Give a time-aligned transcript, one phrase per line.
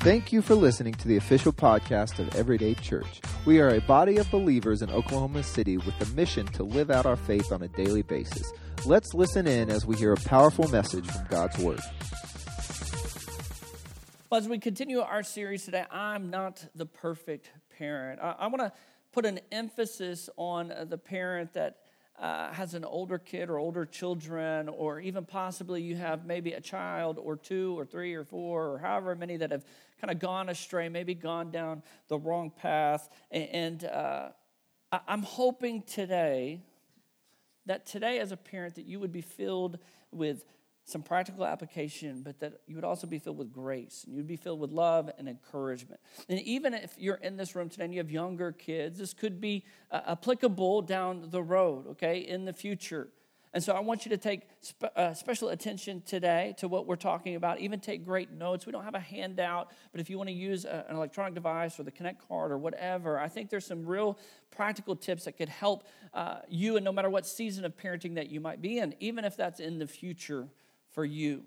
[0.00, 3.20] Thank you for listening to the official podcast of Everyday Church.
[3.44, 7.04] We are a body of believers in Oklahoma City with the mission to live out
[7.04, 8.52] our faith on a daily basis.
[8.86, 11.80] Let's listen in as we hear a powerful message from God's Word.
[14.30, 18.20] Well, as we continue our series today, I'm not the perfect parent.
[18.22, 18.72] I, I want to
[19.10, 21.78] put an emphasis on the parent that
[22.20, 26.60] uh, has an older kid or older children, or even possibly you have maybe a
[26.60, 29.64] child or two or three or four or however many that have
[30.00, 33.08] kind of gone astray, maybe gone down the wrong path.
[33.30, 34.30] And uh,
[35.06, 36.60] I'm hoping today
[37.66, 39.78] that today, as a parent, that you would be filled
[40.10, 40.44] with
[40.88, 44.36] some practical application, but that you would also be filled with grace and you'd be
[44.36, 46.00] filled with love and encouragement.
[46.28, 49.38] And even if you're in this room today and you have younger kids, this could
[49.40, 53.08] be uh, applicable down the road, okay, in the future.
[53.52, 56.96] And so I want you to take spe- uh, special attention today to what we're
[56.96, 57.60] talking about.
[57.60, 58.66] Even take great notes.
[58.66, 61.78] We don't have a handout, but if you want to use a, an electronic device
[61.78, 64.18] or the Connect card or whatever, I think there's some real
[64.50, 68.30] practical tips that could help uh, you, and no matter what season of parenting that
[68.30, 70.48] you might be in, even if that's in the future
[70.92, 71.44] for you.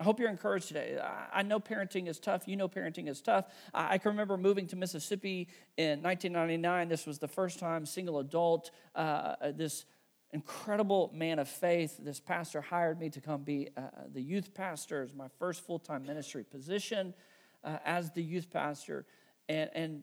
[0.00, 0.98] I hope you're encouraged today.
[1.32, 2.48] I know parenting is tough.
[2.48, 3.44] You know parenting is tough.
[3.72, 6.88] I can remember moving to Mississippi in 1999.
[6.88, 9.84] This was the first time single adult, uh, this
[10.32, 15.02] incredible man of faith, this pastor hired me to come be uh, the youth pastor
[15.02, 17.14] as my first full time ministry position
[17.62, 19.04] uh, as the youth pastor.
[19.48, 20.02] And, and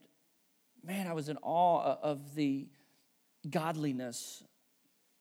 [0.84, 2.68] man, I was in awe of the
[3.50, 4.44] godliness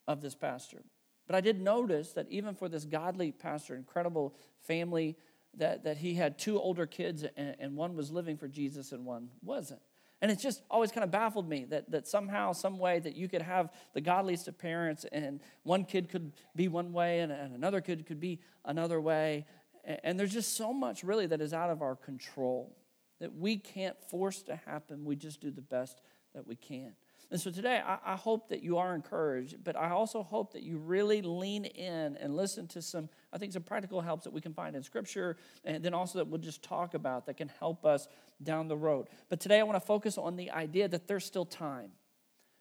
[0.07, 0.83] of this pastor.
[1.29, 5.15] But I did notice that even for this godly pastor, incredible family,
[5.57, 9.05] that, that he had two older kids and, and one was living for Jesus and
[9.05, 9.79] one wasn't.
[10.23, 13.29] And it's just always kind of baffled me that, that somehow, some way, that you
[13.29, 17.53] could have the godliest of parents, and one kid could be one way, and, and
[17.53, 19.45] another kid could be another way.
[19.85, 22.75] And, and there's just so much, really, that is out of our control
[23.19, 25.05] that we can't force to happen.
[25.05, 26.01] We just do the best
[26.33, 26.93] that we can.
[27.31, 30.63] And so today, I, I, hope that you are encouraged, but I also hope that
[30.63, 34.41] you really lean in and listen to some, I think, some practical helps that we
[34.41, 37.85] can find in Scripture, and then also that we'll just talk about that can help
[37.85, 38.07] us
[38.41, 39.09] down the road.
[39.29, 41.91] But today, I want to focus on the idea that there's still time.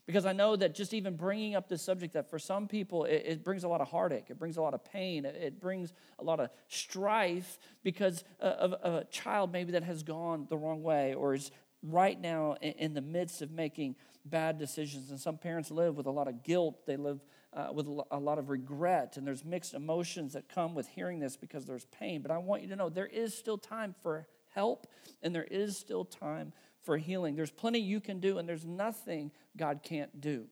[0.09, 3.25] Because I know that just even bringing up this subject, that for some people it,
[3.27, 5.93] it brings a lot of heartache, it brings a lot of pain, it, it brings
[6.19, 10.57] a lot of strife because uh, of, of, a child maybe that has gone the
[10.57, 11.51] wrong way or is
[11.83, 13.97] right now in, in the midst of making
[14.31, 15.11] bad decisions.
[15.11, 17.21] And some parents live with a lot of guilt, they live
[17.53, 21.37] uh, with a lot of regret, and there's mixed emotions that come with hearing this
[21.37, 22.21] because there's pain.
[22.23, 24.87] But I want you to know there is still time for help,
[25.23, 26.53] and there is still time
[26.83, 27.37] for healing.
[27.37, 30.47] There's plenty you can do, and there's nothing God can't do.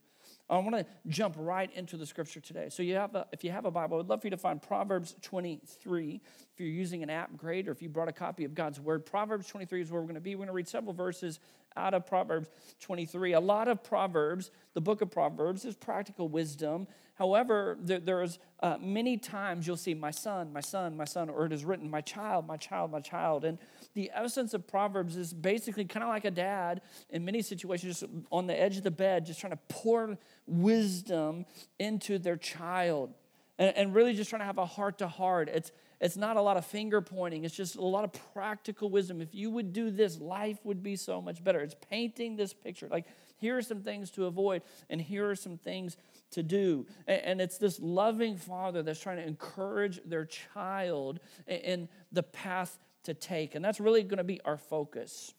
[0.48, 2.68] I want to jump right into the scripture today.
[2.68, 4.60] So, you have a, if you have a Bible, I'd love for you to find
[4.60, 6.20] Proverbs 23.
[6.52, 7.68] If you're using an app, great.
[7.68, 10.14] Or if you brought a copy of God's Word, Proverbs 23 is where we're going
[10.14, 10.34] to be.
[10.34, 11.40] We're going to read several verses
[11.76, 12.48] out of Proverbs
[12.80, 13.32] 23.
[13.32, 16.86] A lot of Proverbs, the book of Proverbs, is practical wisdom.
[17.14, 21.46] However, there, there's uh, many times you'll see my son, my son, my son, or
[21.46, 23.44] it is written, my child, my child, my child.
[23.44, 23.58] And
[23.94, 28.12] the essence of Proverbs is basically kind of like a dad in many situations, just
[28.30, 31.46] on the edge of the bed, just trying to pour wisdom
[31.78, 33.14] into their child.
[33.58, 35.48] And, and really just trying to have a heart to heart.
[35.48, 39.20] It's it's not a lot of finger pointing, it's just a lot of practical wisdom.
[39.20, 41.60] If you would do this, life would be so much better.
[41.60, 42.88] It's painting this picture.
[42.90, 43.06] Like,
[43.38, 45.96] here are some things to avoid, and here are some things
[46.30, 46.86] to do.
[47.06, 53.14] And it's this loving father that's trying to encourage their child in the path to
[53.14, 53.54] take.
[53.54, 55.34] And that's really going to be our focus.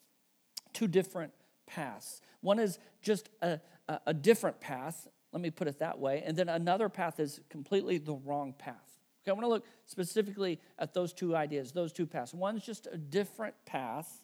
[0.74, 1.34] Two different
[1.66, 2.22] paths.
[2.42, 3.60] One is just a,
[4.06, 7.98] a, different path, let me put it that way, and then another path is completely
[7.98, 8.87] the wrong path.
[9.28, 12.34] Okay, I want to look specifically at those two ideas, those two paths.
[12.34, 14.22] One's just a different path,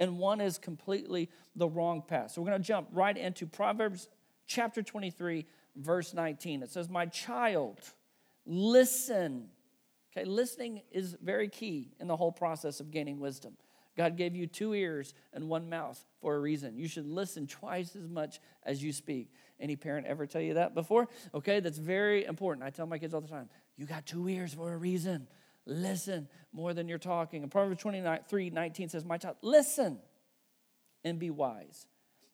[0.00, 2.30] and one is completely the wrong path.
[2.30, 4.08] So we're going to jump right into Proverbs
[4.46, 5.44] chapter 23,
[5.76, 6.62] verse 19.
[6.62, 7.80] It says, My child,
[8.46, 9.48] listen.
[10.16, 13.58] Okay, listening is very key in the whole process of gaining wisdom.
[13.94, 16.78] God gave you two ears and one mouth for a reason.
[16.78, 19.32] You should listen twice as much as you speak.
[19.60, 21.08] Any parent ever tell you that before?
[21.34, 22.64] Okay, that's very important.
[22.64, 25.28] I tell my kids all the time you got two ears for a reason.
[25.66, 27.42] Listen more than you're talking.
[27.42, 29.98] And Proverbs 23 19 says, My child, listen
[31.04, 31.86] and be wise.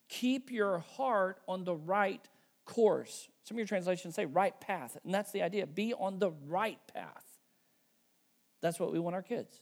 [0.09, 2.27] Keep your heart on the right
[2.65, 3.29] course.
[3.45, 4.97] Some of your translations say right path.
[5.05, 5.67] And that's the idea.
[5.67, 7.25] Be on the right path.
[8.61, 9.61] That's what we want our kids,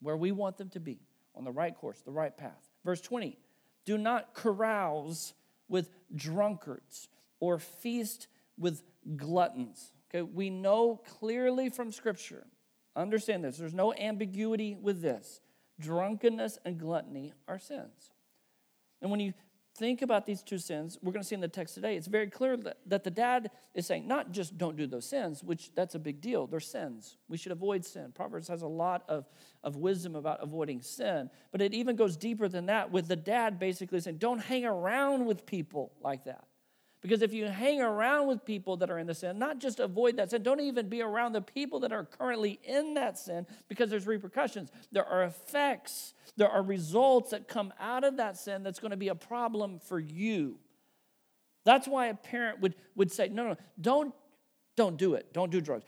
[0.00, 1.00] where we want them to be,
[1.34, 2.70] on the right course, the right path.
[2.84, 3.36] Verse 20
[3.84, 5.34] Do not carouse
[5.68, 7.08] with drunkards
[7.40, 8.82] or feast with
[9.16, 9.92] gluttons.
[10.16, 12.46] Okay, we know clearly from Scripture,
[12.94, 15.40] understand this, there's no ambiguity with this,
[15.78, 18.12] drunkenness and gluttony are sins.
[19.02, 19.34] And when you
[19.76, 22.28] think about these two sins, we're going to see in the text today, it's very
[22.28, 25.94] clear that, that the dad is saying, not just don't do those sins, which that's
[25.94, 26.46] a big deal.
[26.46, 27.18] They're sins.
[27.28, 28.12] We should avoid sin.
[28.14, 29.28] Proverbs has a lot of,
[29.62, 33.58] of wisdom about avoiding sin, but it even goes deeper than that with the dad
[33.58, 36.46] basically saying, don't hang around with people like that.
[37.06, 40.16] Because if you hang around with people that are in the sin, not just avoid
[40.16, 43.90] that sin, don't even be around the people that are currently in that sin because
[43.90, 44.72] there's repercussions.
[44.90, 48.96] There are effects, there are results that come out of that sin that's going to
[48.96, 50.58] be a problem for you.
[51.64, 54.12] That's why a parent would, would say, no, no, don't,
[54.74, 55.32] don't do it.
[55.32, 55.84] Don't do drugs.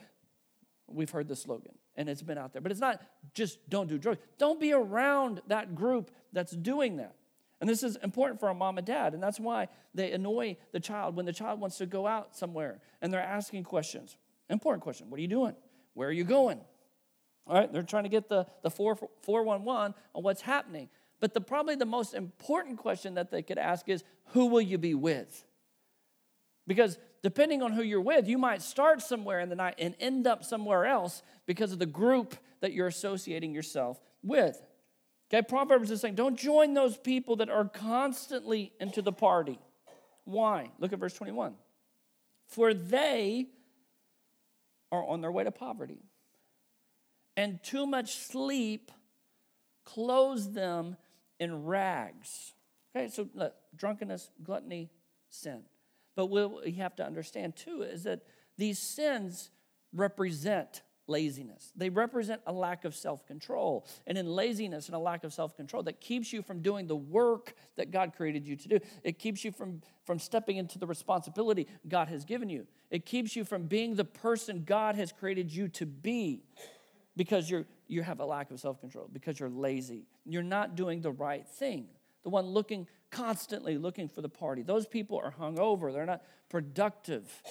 [0.87, 2.63] We've heard the slogan and it's been out there.
[2.63, 3.03] But it's not
[3.35, 4.21] just don't do drugs.
[4.39, 7.17] Don't be around that group that's doing that.
[7.61, 10.79] And this is important for a mom and dad, and that's why they annoy the
[10.79, 14.17] child when the child wants to go out somewhere and they're asking questions.
[14.49, 15.55] Important question What are you doing?
[15.95, 16.61] Where are you going?
[17.47, 20.89] All right, they're trying to get the, the 4, 411 on what's happening.
[21.19, 24.79] But the, probably the most important question that they could ask is Who will you
[24.79, 25.45] be with?
[26.67, 30.27] Because depending on who you're with, you might start somewhere in the night and end
[30.27, 34.63] up somewhere else because of the group that you're associating yourself with.
[35.31, 39.59] Okay, Proverbs is saying, don't join those people that are constantly into the party.
[40.25, 40.71] Why?
[40.79, 41.55] Look at verse 21.
[42.47, 43.49] For they
[44.91, 46.01] are on their way to poverty,
[47.37, 48.91] and too much sleep
[49.85, 50.97] clothes them
[51.39, 52.55] in rags.
[52.97, 54.91] Okay, so look, drunkenness, gluttony,
[55.29, 55.63] sin.
[56.17, 58.23] But what we have to understand too is that
[58.57, 59.51] these sins
[59.93, 61.73] represent laziness.
[61.75, 63.87] They represent a lack of self control.
[64.07, 66.97] And in laziness and a lack of self control, that keeps you from doing the
[66.97, 68.79] work that God created you to do.
[69.03, 72.67] It keeps you from, from stepping into the responsibility God has given you.
[72.91, 76.43] It keeps you from being the person God has created you to be
[77.17, 80.07] because you're, you have a lack of self control, because you're lazy.
[80.25, 81.89] You're not doing the right thing.
[82.23, 84.63] The one looking, constantly looking for the party.
[84.63, 87.43] Those people are hungover, they're not productive.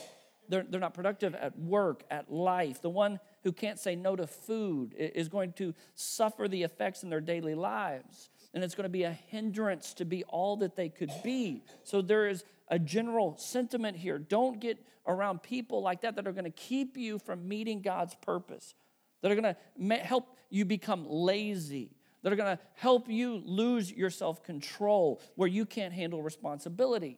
[0.49, 2.81] They're, they're not productive at work, at life.
[2.81, 7.09] The one who can't say no to food is going to suffer the effects in
[7.09, 8.29] their daily lives.
[8.53, 11.63] And it's going to be a hindrance to be all that they could be.
[11.85, 14.19] So there is a general sentiment here.
[14.19, 18.15] Don't get around people like that that are going to keep you from meeting God's
[18.15, 18.75] purpose,
[19.21, 23.89] that are going to help you become lazy, that are going to help you lose
[23.89, 27.17] your self control where you can't handle responsibility.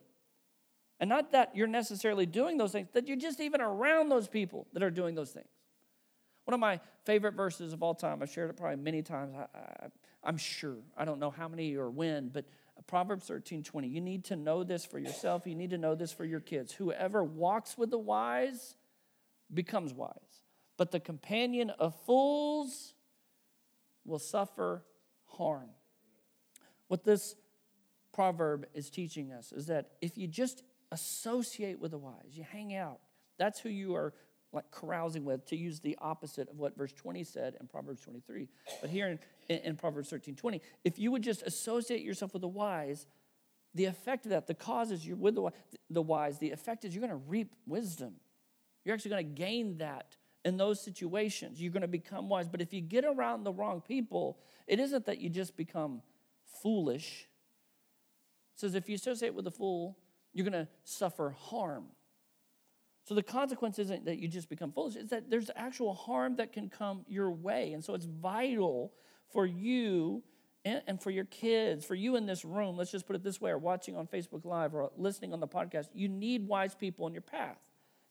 [1.00, 4.68] And not that you're necessarily doing those things, that you're just even around those people
[4.74, 5.48] that are doing those things.
[6.50, 10.28] One of my favorite verses of all time, I've shared it probably many times, I,
[10.28, 10.78] am sure.
[10.98, 12.46] I don't know how many or when, but
[12.88, 13.88] Proverbs 13 20.
[13.88, 15.46] You need to know this for yourself.
[15.46, 16.74] You need to know this for your kids.
[16.74, 18.74] Whoever walks with the wise
[19.54, 20.42] becomes wise,
[20.76, 22.96] but the companion of fools
[24.04, 24.84] will suffer
[25.26, 25.70] harm.
[26.88, 27.36] What this
[28.12, 32.74] proverb is teaching us is that if you just associate with the wise, you hang
[32.74, 33.02] out,
[33.38, 34.16] that's who you are
[34.52, 38.48] like carousing with, to use the opposite of what verse 20 said in Proverbs 23.
[38.82, 42.42] But here in, in, in Proverbs 13 20, if you would just associate yourself with
[42.42, 43.06] the wise,
[43.76, 45.52] the effect of that, the cause is you're with the,
[45.90, 48.16] the wise, the effect is you're going to reap wisdom.
[48.84, 50.16] You're actually going to gain that
[50.46, 51.62] in those situations.
[51.62, 52.48] You're going to become wise.
[52.48, 56.02] But if you get around the wrong people, it isn't that you just become
[56.64, 57.28] foolish.
[58.56, 59.98] It says if you associate with a fool,
[60.34, 61.86] you're going to suffer harm.
[63.06, 66.54] So the consequence isn't that you just become foolish, it's that there's actual harm that
[66.54, 67.74] can come your way.
[67.74, 68.94] And so it's vital
[69.32, 70.24] for you
[70.66, 73.52] and, for your kids, for you in this room, let's just put it this way,
[73.52, 77.14] or watching on Facebook Live or listening on the podcast, you need wise people in
[77.14, 77.58] your path.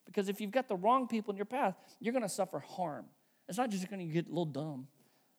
[0.07, 3.05] Because if you've got the wrong people in your path, you're going to suffer harm.
[3.49, 4.89] It's not just going to get a little dumb.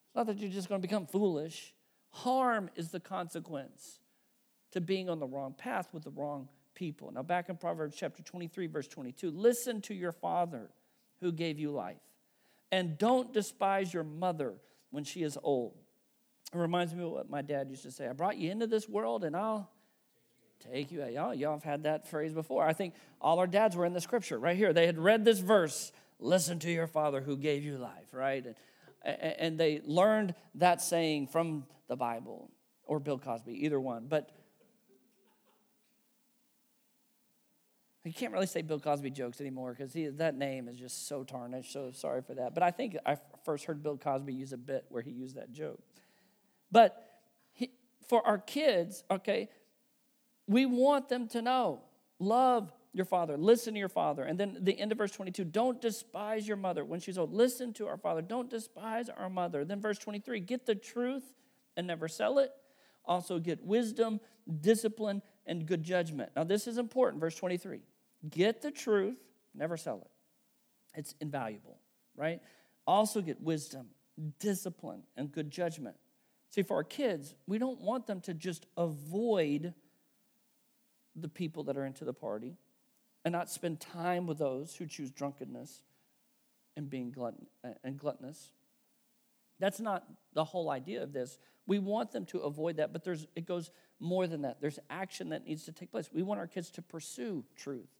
[0.07, 1.73] It's not that you're just going to become foolish.
[2.11, 3.99] Harm is the consequence
[4.71, 7.11] to being on the wrong path with the wrong people.
[7.11, 10.69] Now, back in Proverbs chapter 23, verse 22, listen to your father
[11.21, 11.99] who gave you life,
[12.71, 14.53] and don't despise your mother
[14.91, 15.75] when she is old.
[16.53, 18.87] It reminds me of what my dad used to say I brought you into this
[18.87, 19.69] world, and I'll
[20.71, 21.05] take you.
[21.05, 22.65] Y'all, y'all have had that phrase before.
[22.65, 24.73] I think all our dads were in the scripture right here.
[24.73, 28.45] They had read this verse listen to your father who gave you life, right?
[28.45, 28.55] And,
[29.21, 32.51] and they learned that saying from the Bible
[32.83, 34.07] or Bill Cosby, either one.
[34.09, 34.29] But
[38.05, 41.73] You can't really say Bill Cosby jokes anymore because that name is just so tarnished.
[41.73, 42.53] So sorry for that.
[42.53, 45.51] But I think I first heard Bill Cosby use a bit where he used that
[45.51, 45.79] joke.
[46.71, 46.95] But
[47.51, 47.71] he,
[48.07, 49.49] for our kids, okay,
[50.47, 51.81] we want them to know
[52.19, 54.23] love your father, listen to your father.
[54.23, 57.33] And then the end of verse 22 don't despise your mother when she's old.
[57.33, 59.65] Listen to our father, don't despise our mother.
[59.65, 61.33] Then verse 23 get the truth
[61.75, 62.51] and never sell it.
[63.05, 64.19] Also, get wisdom,
[64.61, 66.31] discipline, and good judgment.
[66.35, 67.19] Now, this is important.
[67.19, 67.81] Verse 23
[68.29, 69.17] Get the truth,
[69.53, 70.99] never sell it.
[70.99, 71.79] It's invaluable,
[72.15, 72.39] right?
[72.87, 73.87] Also, get wisdom,
[74.39, 75.97] discipline, and good judgment.
[76.51, 79.73] See, for our kids, we don't want them to just avoid
[81.15, 82.55] the people that are into the party
[83.25, 85.81] and not spend time with those who choose drunkenness
[86.77, 87.45] and being glutton,
[87.83, 88.51] and gluttonous.
[89.59, 91.37] That's not the whole idea of this.
[91.69, 94.59] We want them to avoid that, but there's, it goes more than that.
[94.59, 96.09] There's action that needs to take place.
[96.11, 97.91] We want our kids to pursue truth.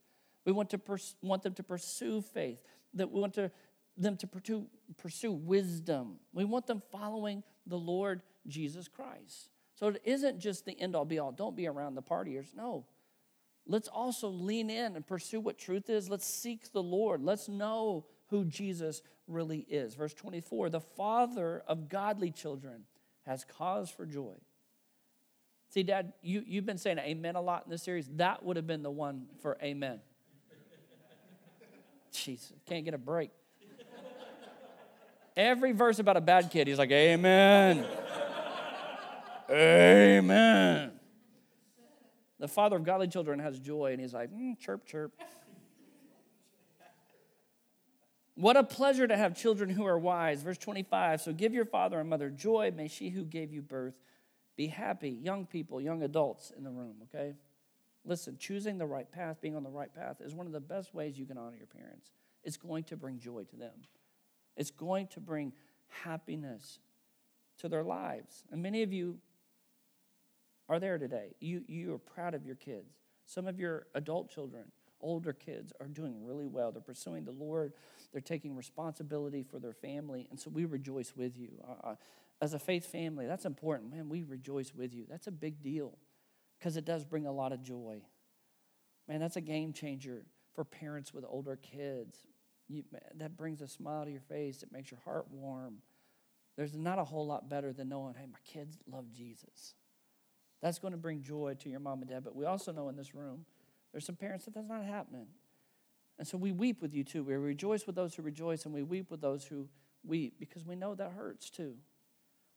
[0.44, 2.58] We want, to pers- want them to pursue faith.
[2.94, 3.52] That we want to,
[3.96, 6.16] them to pursue, pursue wisdom.
[6.32, 9.50] We want them following the Lord Jesus Christ.
[9.76, 11.30] So it isn't just the end all be all.
[11.30, 12.52] Don't be around the partiers.
[12.56, 12.86] No.
[13.68, 16.10] Let's also lean in and pursue what truth is.
[16.10, 17.22] Let's seek the Lord.
[17.22, 19.94] Let's know who Jesus really is.
[19.94, 22.82] Verse 24 the father of godly children
[23.26, 24.34] has cause for joy.
[25.70, 28.08] See, Dad, you, you've been saying amen a lot in this series.
[28.16, 30.00] That would have been the one for amen.
[32.12, 33.30] Jeez, can't get a break.
[35.36, 37.86] Every verse about a bad kid, he's like, Amen.
[39.48, 40.90] amen.
[42.40, 45.12] The father of godly children has joy, and he's like, mm, chirp, chirp.
[48.40, 50.40] What a pleasure to have children who are wise.
[50.40, 52.72] Verse 25 So give your father and mother joy.
[52.74, 53.92] May she who gave you birth
[54.56, 55.10] be happy.
[55.10, 57.34] Young people, young adults in the room, okay?
[58.02, 60.94] Listen, choosing the right path, being on the right path, is one of the best
[60.94, 62.12] ways you can honor your parents.
[62.42, 63.74] It's going to bring joy to them,
[64.56, 65.52] it's going to bring
[65.88, 66.78] happiness
[67.58, 68.44] to their lives.
[68.50, 69.18] And many of you
[70.66, 71.34] are there today.
[71.40, 72.94] You, you are proud of your kids.
[73.26, 74.64] Some of your adult children,
[75.02, 76.72] older kids, are doing really well.
[76.72, 77.74] They're pursuing the Lord,
[78.12, 80.26] they're taking responsibility for their family.
[80.30, 81.50] And so we rejoice with you.
[81.66, 81.94] Uh, uh,
[82.42, 83.90] as a faith family, that's important.
[83.90, 85.04] Man, we rejoice with you.
[85.08, 85.98] That's a big deal
[86.58, 88.02] because it does bring a lot of joy.
[89.08, 90.24] Man, that's a game changer
[90.54, 92.18] for parents with older kids.
[92.68, 92.84] You,
[93.16, 95.78] that brings a smile to your face, it makes your heart warm.
[96.56, 99.74] There's not a whole lot better than knowing, hey, my kids love Jesus.
[100.60, 102.22] That's going to bring joy to your mom and dad.
[102.22, 103.46] But we also know in this room,
[103.92, 105.26] there's some parents that that's not happening.
[106.20, 107.24] And so we weep with you too.
[107.24, 109.70] We rejoice with those who rejoice, and we weep with those who
[110.06, 111.76] weep because we know that hurts too.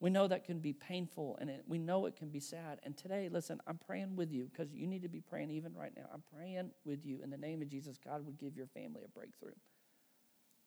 [0.02, 2.82] We know that can be painful and it, we know it can be sad.
[2.84, 5.94] And today, listen, I'm praying with you because you need to be praying even right
[5.96, 6.04] now.
[6.14, 7.98] I'm praying with you in the name of Jesus.
[8.04, 9.56] God would give your family a breakthrough.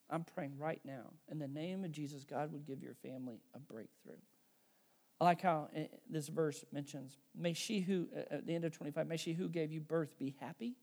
[0.09, 2.25] I'm praying right now in the name of Jesus.
[2.25, 4.17] God would give your family a breakthrough.
[5.21, 9.07] I like how eh, this verse mentions, may she who, at the end of 25,
[9.07, 10.77] may she who gave you birth be happy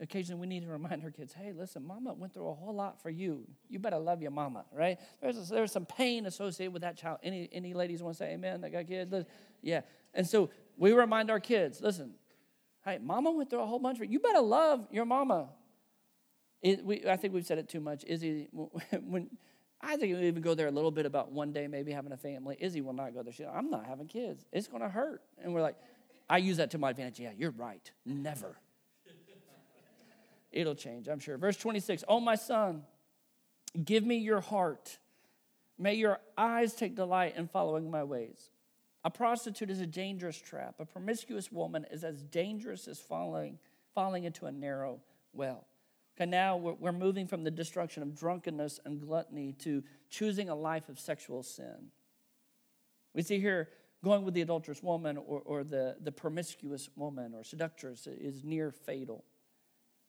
[0.00, 3.00] occasionally we need to remind our kids, hey, listen, mama went through a whole lot
[3.02, 3.46] for you.
[3.68, 4.98] You better love your mama, right?
[5.20, 7.18] There's, there's some pain associated with that child.
[7.22, 9.14] Any, any ladies want to say amen that got kids?
[9.62, 9.82] Yeah.
[10.14, 12.12] And so we remind our kids, listen,
[12.84, 14.12] hey, mama went through a whole bunch for you.
[14.12, 15.48] You better love your mama.
[16.62, 18.04] It, we, I think we've said it too much.
[18.06, 18.48] Izzy,
[19.02, 19.30] when,
[19.80, 22.16] I think we even go there a little bit about one day maybe having a
[22.16, 22.56] family.
[22.60, 23.32] Izzy will not go there.
[23.32, 24.44] She, I'm not having kids.
[24.52, 25.22] It's going to hurt.
[25.42, 25.76] And we're like,
[26.28, 27.18] I use that to my advantage.
[27.18, 27.90] Yeah, you're right.
[28.04, 28.56] Never.
[30.52, 31.38] It'll change, I'm sure.
[31.38, 32.82] Verse 26 Oh, my son,
[33.84, 34.98] give me your heart.
[35.78, 38.50] May your eyes take delight in following my ways.
[39.02, 40.74] A prostitute is a dangerous trap.
[40.78, 43.58] A promiscuous woman is as dangerous as falling,
[43.94, 45.00] falling into a narrow
[45.32, 45.66] well.
[46.16, 50.54] Okay, now we're, we're moving from the destruction of drunkenness and gluttony to choosing a
[50.54, 51.90] life of sexual sin.
[53.14, 53.70] We see here
[54.04, 58.70] going with the adulterous woman or, or the, the promiscuous woman or seductress is near
[58.70, 59.24] fatal.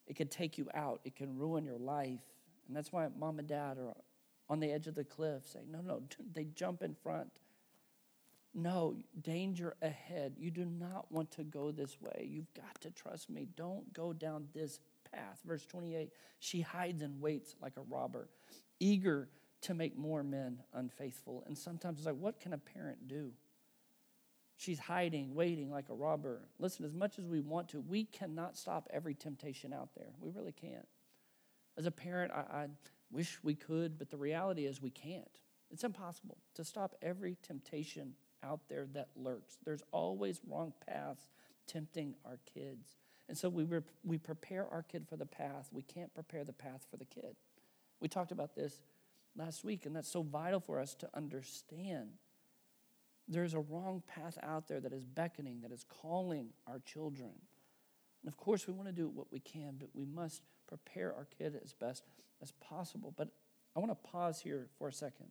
[0.08, 2.20] It can take you out, it can ruin your life.
[2.68, 3.94] And that's why mom and dad are
[4.50, 6.02] on the edge of the cliff saying, No, no,
[6.34, 7.30] they jump in front.
[8.54, 10.34] No, danger ahead.
[10.38, 12.28] You do not want to go this way.
[12.30, 13.48] You've got to trust me.
[13.56, 15.40] Don't go down this path.
[15.46, 18.28] Verse 28 She hides and waits like a robber,
[18.80, 19.30] eager
[19.62, 21.44] to make more men unfaithful.
[21.46, 23.32] And sometimes it's like, what can a parent do?
[24.62, 26.42] She's hiding, waiting like a robber.
[26.60, 30.14] Listen, as much as we want to, we cannot stop every temptation out there.
[30.20, 30.88] We really can't.
[31.80, 32.68] As a parent, I, I
[33.10, 35.40] wish we could, but the reality is we can't.
[35.72, 38.14] It's impossible to stop every temptation
[38.44, 39.58] out there that lurks.
[39.66, 41.32] There's always wrong paths
[41.66, 42.98] tempting our kids.
[43.30, 45.70] And so we, rep- we prepare our kid for the path.
[45.72, 47.36] We can't prepare the path for the kid.
[48.00, 48.84] We talked about this
[49.36, 52.10] last week, and that's so vital for us to understand
[53.32, 57.32] there's a wrong path out there that is beckoning, that is calling our children.
[58.22, 61.28] And of course, we want to do what we can, but we must prepare our
[61.38, 62.04] kid as best
[62.42, 63.14] as possible.
[63.16, 63.30] But
[63.76, 65.28] I want to pause here for a second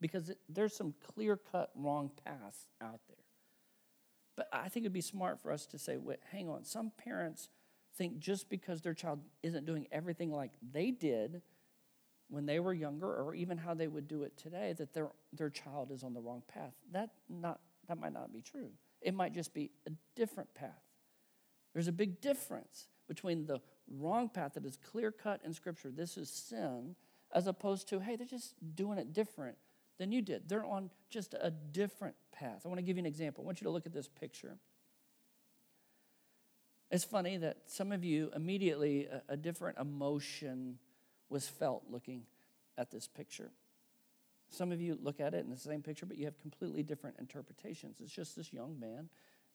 [0.00, 3.16] because there's some clear cut wrong paths out there.
[4.36, 6.64] But I think it'd be smart for us to say, wait, hang on.
[6.64, 7.50] Some parents
[7.96, 11.42] think just because their child isn't doing everything like they did
[12.28, 15.50] when they were younger, or even how they would do it today, that their, their
[15.50, 16.72] child is on the wrong path.
[16.92, 18.70] That, not, that might not be true.
[19.00, 20.82] It might just be a different path.
[21.74, 26.16] There's a big difference between the wrong path that is clear cut in Scripture, this
[26.16, 26.96] is sin,
[27.34, 29.56] as opposed to, hey, they're just doing it different
[29.98, 30.48] than you did.
[30.48, 32.62] They're on just a different path.
[32.64, 33.44] I want to give you an example.
[33.44, 34.58] I want you to look at this picture.
[36.90, 40.78] It's funny that some of you immediately a, a different emotion
[41.34, 42.22] was felt looking
[42.78, 43.50] at this picture.
[44.48, 47.16] Some of you look at it in the same picture, but you have completely different
[47.18, 47.96] interpretations.
[48.00, 49.08] It's just this young man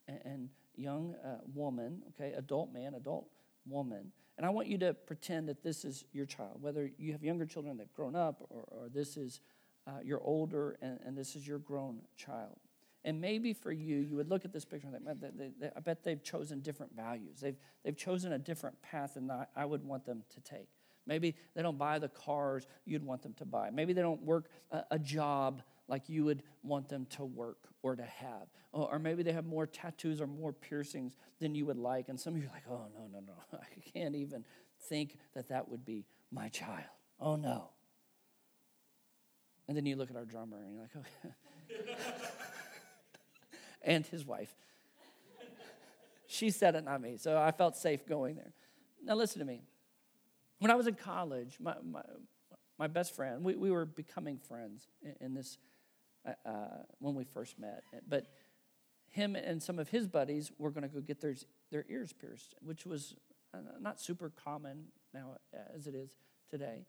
[0.05, 3.27] and, young uh, woman, okay, adult man, adult
[3.65, 4.11] woman.
[4.37, 7.45] And I want you to pretend that this is your child, whether you have younger
[7.45, 9.39] children that have grown up or, or this is
[9.87, 12.57] uh, older and, and this is your grown child.
[13.05, 15.71] And maybe for you, you would look at this picture and think, they, they, they,
[15.75, 17.39] I bet they've chosen different values.
[17.39, 17.55] They've,
[17.85, 20.67] they've chosen a different path than I would want them to take.
[21.09, 23.71] Maybe they don't buy the cars you'd want them to buy.
[23.71, 27.95] Maybe they don't work a, a job like you would want them to work or
[27.95, 28.47] to have.
[28.71, 32.09] Or, or, maybe they have more tattoos or more piercings than you would like.
[32.09, 33.33] And some of you are like, oh, no, no, no.
[33.59, 34.45] I can't even
[34.87, 36.85] think that that would be my child.
[37.19, 37.69] Oh, no.
[39.67, 41.85] And then you look at our drummer and you're like, okay.
[43.81, 44.53] and his wife.
[46.27, 47.17] She said it, not me.
[47.17, 48.53] So I felt safe going there.
[49.03, 49.63] Now, listen to me.
[50.59, 52.01] When I was in college, my, my,
[52.77, 55.57] my best friend, we, we were becoming friends in, in this,
[56.25, 57.83] uh, uh when we first met.
[58.07, 58.27] But
[59.07, 61.35] him and some of his buddies were going to go get their,
[61.71, 63.15] their ears pierced, which was
[63.53, 65.37] uh, not super common now
[65.75, 66.11] as it is
[66.49, 66.85] today.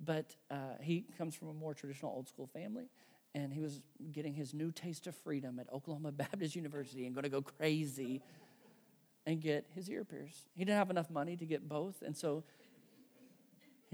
[0.00, 2.90] But uh, he comes from a more traditional old school family,
[3.34, 3.80] and he was
[4.12, 8.20] getting his new taste of freedom at Oklahoma Baptist University and going to go crazy
[9.26, 10.48] and get his ear pierced.
[10.54, 12.44] He didn't have enough money to get both, and so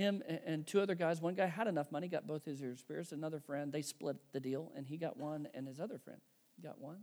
[0.01, 3.13] him and two other guys, one guy had enough money, got both his ears pierced.
[3.13, 6.21] Another friend, they split the deal, and he got one, and his other friend
[6.63, 6.99] got one.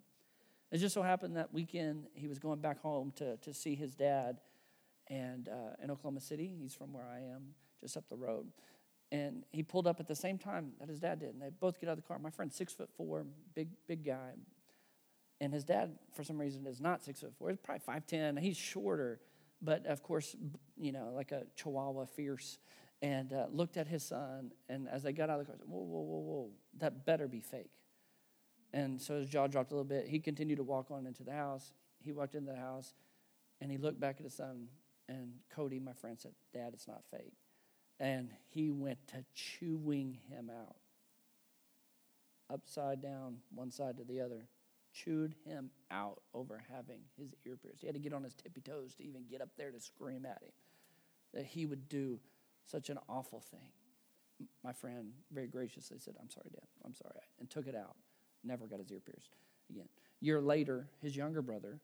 [0.71, 3.95] It just so happened that weekend he was going back home to, to see his
[3.95, 4.39] dad
[5.09, 6.53] and uh, in Oklahoma City.
[6.61, 8.47] He's from where I am, just up the road.
[9.11, 11.29] And he pulled up at the same time that his dad did.
[11.29, 12.19] And they both get out of the car.
[12.19, 14.31] My friend's six foot four, big, big guy.
[15.39, 17.49] And his dad, for some reason, is not six foot four.
[17.49, 18.39] He's probably 5'10.
[18.39, 19.21] He's shorter,
[19.61, 20.35] but of course,
[20.75, 22.57] you know, like a chihuahua, fierce.
[23.01, 24.51] And uh, looked at his son.
[24.69, 26.49] And as they got out of the car, said, Whoa, whoa, whoa, whoa.
[26.79, 27.71] That better be fake.
[28.73, 30.07] And so his jaw dropped a little bit.
[30.07, 31.71] He continued to walk on into the house.
[32.03, 32.93] He walked into the house
[33.61, 34.67] and he looked back at his son.
[35.07, 37.33] And Cody, my friend, said, Dad, it's not fake
[37.99, 40.75] and he went to chewing him out.
[42.51, 44.47] Upside down, one side to the other.
[44.93, 47.81] Chewed him out over having his ear pierced.
[47.81, 50.25] He had to get on his tippy toes to even get up there to scream
[50.25, 50.51] at him
[51.33, 52.19] that he would do
[52.69, 53.69] such an awful thing.
[54.63, 56.67] My friend very graciously said, I'm sorry, Dad.
[56.85, 57.13] I'm sorry.
[57.39, 57.95] And took it out.
[58.43, 59.35] Never got his ear pierced
[59.69, 59.87] again.
[60.19, 61.79] Year later, his younger brother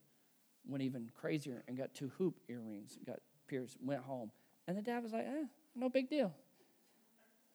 [0.68, 4.32] went even crazier and got two hoop earrings, got pierced, went home.
[4.68, 6.34] And the dad was like, eh, no big deal.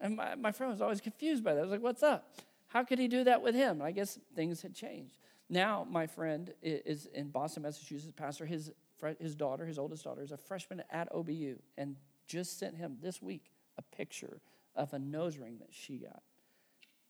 [0.00, 1.60] And my, my friend was always confused by that.
[1.60, 2.30] I was like, what's up?
[2.68, 3.80] How could he do that with him?
[3.80, 5.16] I guess things had changed.
[5.48, 8.44] Now, my friend is in Boston, Massachusetts, pastor.
[8.44, 8.70] His,
[9.18, 11.96] his daughter, his oldest daughter, is a freshman at OBU and
[12.28, 14.40] just sent him this week a picture
[14.76, 16.22] of a nose ring that she got.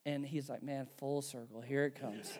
[0.07, 2.39] And he's like, man, full circle, here it comes.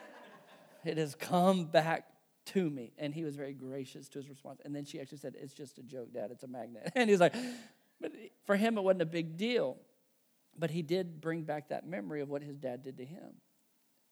[0.84, 2.06] it has come back
[2.46, 2.92] to me.
[2.96, 4.60] And he was very gracious to his response.
[4.64, 6.30] And then she actually said, It's just a joke, Dad.
[6.30, 6.92] It's a magnet.
[6.96, 7.34] And he's like,
[8.00, 8.12] but
[8.44, 9.76] for him, it wasn't a big deal.
[10.58, 13.34] But he did bring back that memory of what his dad did to him.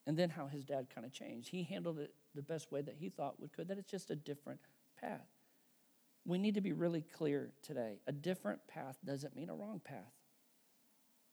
[0.06, 1.48] And then how his dad kind of changed.
[1.48, 4.16] He handled it the best way that he thought would could, that it's just a
[4.16, 4.60] different
[5.00, 5.26] path.
[6.24, 7.98] We need to be really clear today.
[8.06, 10.12] A different path doesn't mean a wrong path.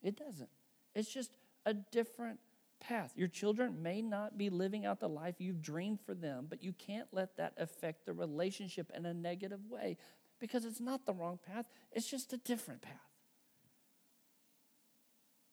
[0.04, 0.50] It doesn't.
[0.94, 2.40] It's just a different
[2.82, 3.14] path.
[3.16, 6.74] Your children may not be living out the life you've dreamed for them, but you
[6.74, 9.98] can't let that affect the relationship in a negative way
[10.40, 12.96] because it's not the wrong path, it's just a different path.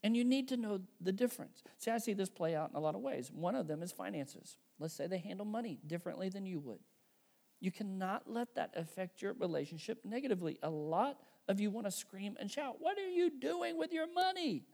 [0.02, 1.62] And you need to know the difference.
[1.76, 3.30] See, I see this play out in a lot of ways.
[3.32, 4.56] One of them is finances.
[4.78, 6.78] Let's say they handle money differently than you would.
[7.60, 10.58] You cannot let that affect your relationship negatively.
[10.62, 11.18] A lot
[11.48, 14.64] of you want to scream and shout, What are you doing with your money?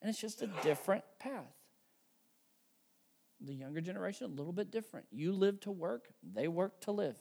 [0.00, 1.54] And it's just a different path.
[3.40, 5.06] The younger generation, a little bit different.
[5.10, 7.18] You live to work, they work to live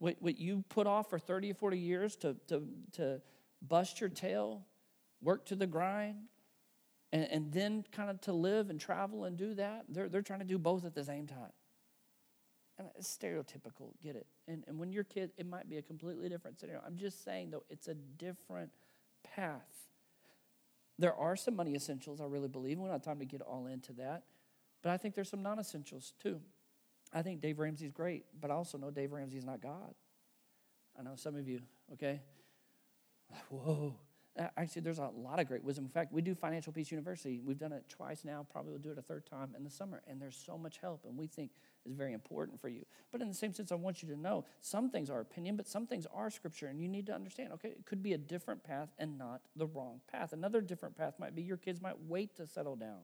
[0.00, 3.20] what, what you put off for 30 or 40 years to, to, to
[3.62, 4.66] bust your tail,
[5.22, 6.16] work to the grind,
[7.12, 9.84] and, and then kind of to live and travel and do that.
[9.90, 11.52] They're, they're trying to do both at the same time.
[12.80, 14.26] And it's stereotypical, get it.
[14.48, 16.80] And, and when you're kid, it might be a completely different scenario.
[16.86, 18.70] I'm just saying, though, it's a different
[19.36, 19.88] path.
[20.98, 22.78] There are some money essentials, I really believe.
[22.78, 24.22] We don't have time to get all into that.
[24.82, 26.40] But I think there's some non essentials too.
[27.12, 29.94] I think Dave Ramsey's great, but I also know Dave Ramsey's not God.
[30.98, 31.60] I know some of you,
[31.92, 32.22] okay?
[33.50, 33.94] Whoa.
[34.56, 35.84] Actually, there's a lot of great wisdom.
[35.84, 37.42] In fact, we do Financial Peace University.
[37.44, 40.02] We've done it twice now, probably will do it a third time in the summer.
[40.08, 41.50] And there's so much help, and we think
[41.86, 42.84] is very important for you.
[43.12, 45.66] But in the same sense, I want you to know some things are opinion, but
[45.66, 48.62] some things are scripture, and you need to understand, okay, it could be a different
[48.62, 50.32] path and not the wrong path.
[50.32, 53.00] Another different path might be your kids might wait to settle down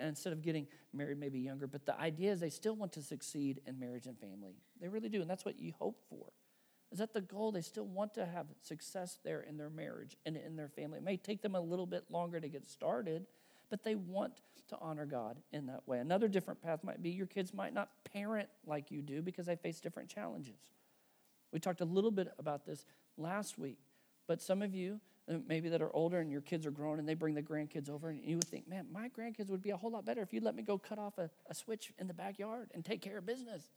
[0.00, 1.66] instead of getting married maybe younger.
[1.66, 4.56] But the idea is they still want to succeed in marriage and family.
[4.80, 6.26] They really do, and that's what you hope for.
[6.92, 7.52] Is that the goal?
[7.52, 10.98] They still want to have success there in their marriage and in their family.
[10.98, 13.26] It may take them a little bit longer to get started,
[13.70, 15.98] but they want to honor God in that way.
[15.98, 19.56] Another different path might be your kids might not parent like you do because they
[19.56, 20.60] face different challenges.
[21.52, 22.84] We talked a little bit about this
[23.16, 23.78] last week,
[24.28, 27.08] but some of you, uh, maybe that are older and your kids are grown and
[27.08, 29.76] they bring the grandkids over, and you would think, man, my grandkids would be a
[29.76, 32.14] whole lot better if you'd let me go cut off a, a switch in the
[32.14, 33.70] backyard and take care of business.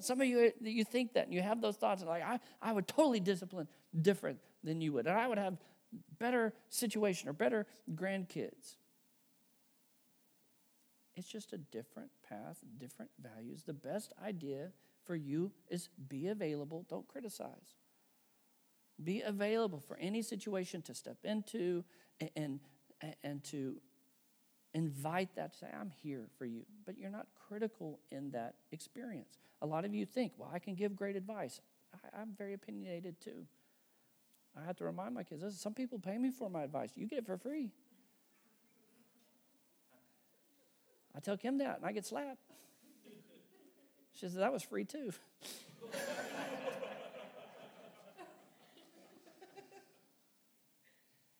[0.00, 2.72] Some of you, you think that and you have those thoughts, and like, I, I
[2.72, 3.66] would totally discipline
[4.00, 5.56] different than you would, and I would have
[6.18, 8.76] better situation or better grandkids.
[11.14, 13.62] It's just a different path, different values.
[13.64, 14.70] The best idea
[15.04, 17.76] for you is be available, don't criticize.
[19.02, 21.84] Be available for any situation to step into
[22.20, 22.30] and,
[23.00, 23.76] and, and to
[24.74, 26.64] invite that to say, I'm here for you.
[26.86, 29.38] But you're not critical in that experience.
[29.60, 31.60] A lot of you think, well, I can give great advice.
[32.14, 33.46] I, am very opinionated too.
[34.56, 36.90] I have to remind my kids, some people pay me for my advice.
[36.94, 37.70] You get it for free.
[41.16, 42.40] I tell Kim that, and I get slapped.
[44.14, 45.10] She says, that was free too.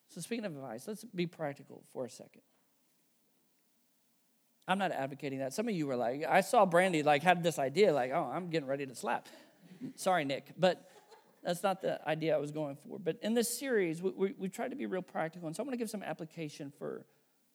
[0.09, 2.43] so, speaking of advice, let's be practical for a second.
[4.69, 5.53] I'm not advocating that.
[5.53, 8.49] Some of you were like, I saw Brandy like had this idea, like, oh, I'm
[8.49, 9.29] getting ready to slap.
[9.97, 10.89] Sorry, Nick, but
[11.43, 12.99] that's not the idea I was going for.
[12.99, 15.67] But in this series, we, we, we tried to be real practical, and so I'm
[15.67, 17.05] going to give some application for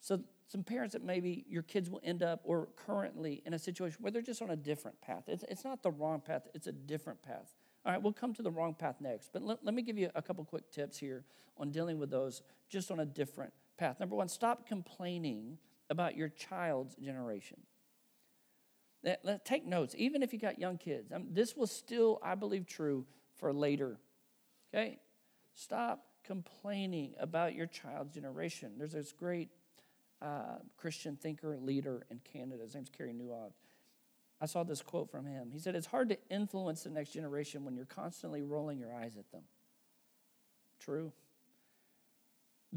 [0.01, 3.97] so some parents that maybe your kids will end up or currently in a situation
[4.01, 5.23] where they're just on a different path.
[5.27, 7.53] It's, it's not the wrong path; it's a different path.
[7.85, 10.09] All right, we'll come to the wrong path next, but let, let me give you
[10.15, 11.23] a couple quick tips here
[11.57, 13.99] on dealing with those just on a different path.
[13.99, 15.57] Number one, stop complaining
[15.89, 17.59] about your child's generation.
[19.45, 21.11] take notes, even if you got young kids.
[21.13, 23.05] Um, this was still, I believe, true
[23.35, 23.99] for later.
[24.73, 24.99] Okay?
[25.53, 28.73] Stop complaining about your child's generation.
[28.77, 29.49] There's this great
[30.21, 32.63] uh, Christian thinker, leader in Canada.
[32.63, 33.51] His name's Carey Nieuwhof.
[34.39, 35.49] I saw this quote from him.
[35.51, 39.17] He said, It's hard to influence the next generation when you're constantly rolling your eyes
[39.17, 39.43] at them.
[40.79, 41.11] True.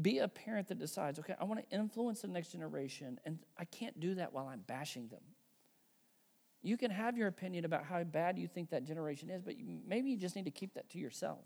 [0.01, 3.65] Be a parent that decides, okay, I want to influence the next generation, and I
[3.65, 5.19] can't do that while I'm bashing them.
[6.63, 10.09] You can have your opinion about how bad you think that generation is, but maybe
[10.09, 11.43] you just need to keep that to yourself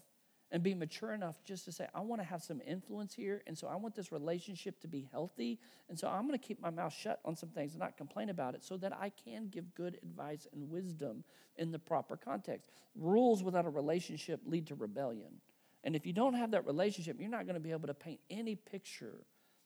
[0.52, 3.58] and be mature enough just to say, I want to have some influence here, and
[3.58, 6.70] so I want this relationship to be healthy, and so I'm going to keep my
[6.70, 9.74] mouth shut on some things and not complain about it so that I can give
[9.74, 11.24] good advice and wisdom
[11.58, 12.70] in the proper context.
[12.96, 15.42] Rules without a relationship lead to rebellion.
[15.84, 18.20] And if you don't have that relationship, you're not going to be able to paint
[18.30, 19.26] any picture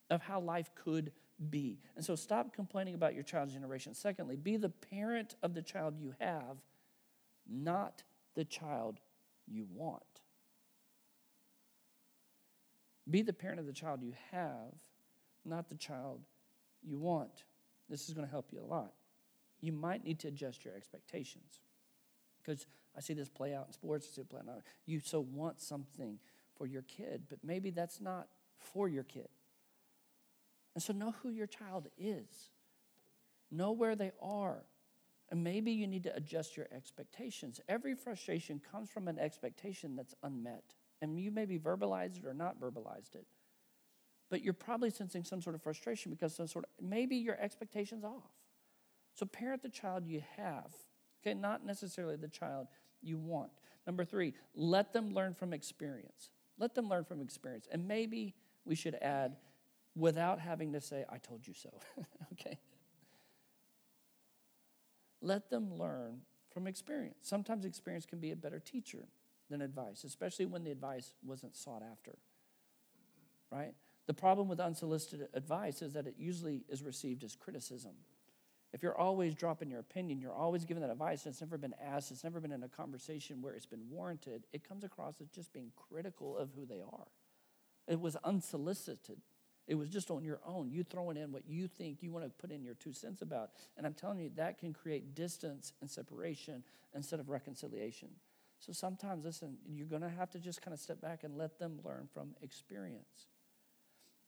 [0.10, 1.12] of how life could
[1.50, 1.80] be.
[1.96, 3.94] And so stop complaining about your child's generation.
[3.94, 6.58] Secondly, be the parent of the child you have,
[7.48, 8.04] not
[8.36, 9.00] the child
[9.48, 10.04] you want.
[13.10, 14.74] Be the parent of the child you have,
[15.46, 16.22] not the child
[16.84, 17.44] you want.
[17.90, 18.94] This is going to help you a lot.
[19.62, 21.60] You might need to adjust your expectations
[22.42, 24.08] because I see this play out in sports.
[24.12, 24.62] I see it play out.
[24.86, 26.20] You so want something
[26.56, 29.30] for your kid, but maybe that's not for your kid.
[30.76, 32.52] And so know who your child is.
[33.52, 34.64] Know where they are.
[35.32, 37.60] And maybe you need to adjust your expectations.
[37.68, 40.76] Every frustration comes from an expectation that's unmet.
[41.02, 43.26] And you maybe verbalized it or not verbalized it.
[44.30, 48.04] But you're probably sensing some sort of frustration because some sort of maybe your expectations
[48.04, 48.32] off.
[49.14, 50.72] So parent the child you have
[51.22, 52.68] Okay, not necessarily the child
[53.02, 53.52] you want.
[53.86, 56.30] Number three, let them learn from experience.
[56.58, 57.68] Let them learn from experience.
[57.72, 58.36] And maybe
[58.66, 59.38] we should add,
[59.96, 61.70] without having to say, I told you so.
[62.34, 62.60] okay?
[65.22, 66.22] Let them learn
[66.54, 67.18] from experience.
[67.22, 69.08] Sometimes experience can be a better teacher
[69.50, 72.12] than advice, especially when the advice wasn't sought after.
[73.52, 73.74] Right?
[74.08, 77.94] The problem with unsolicited advice is that it usually is received as criticism.
[78.72, 81.74] If you're always dropping your opinion, you're always giving that advice, and it's never been
[81.84, 85.30] asked, it's never been in a conversation where it's been warranted, it comes across as
[85.30, 87.08] just being critical of who they are.
[87.88, 89.22] It was unsolicited.
[89.68, 90.72] It was just on your own.
[90.72, 93.52] You throwing in what you think you want to put in your two cents about.
[93.78, 96.64] And I'm telling you, that can create distance and separation
[96.96, 98.10] instead of reconciliation.
[98.60, 101.60] So sometimes, listen, you're going to have to just kind of step back and let
[101.60, 103.28] them learn from experience.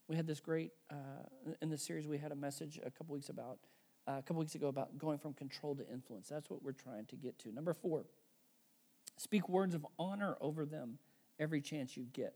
[0.08, 3.30] We had this great, uh, in the series, we had a message a couple weeks
[3.30, 3.60] about,
[4.08, 6.30] uh, a couple weeks ago about going from control to influence.
[6.30, 7.52] That's what we're trying to get to.
[7.52, 8.06] Number four,
[9.18, 10.98] speak words of honor over them
[11.40, 12.36] every chance you get.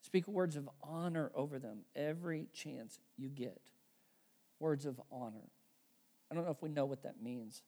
[0.00, 3.60] Speak words of honor over them every chance you get.
[4.58, 5.50] Words of honor.
[6.30, 7.62] I don't know if we know what that means.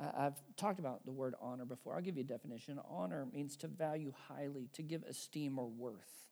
[0.00, 1.96] I've talked about the word honor before.
[1.96, 2.78] I'll give you a definition.
[2.88, 6.28] Honor means to value highly, to give esteem or worth.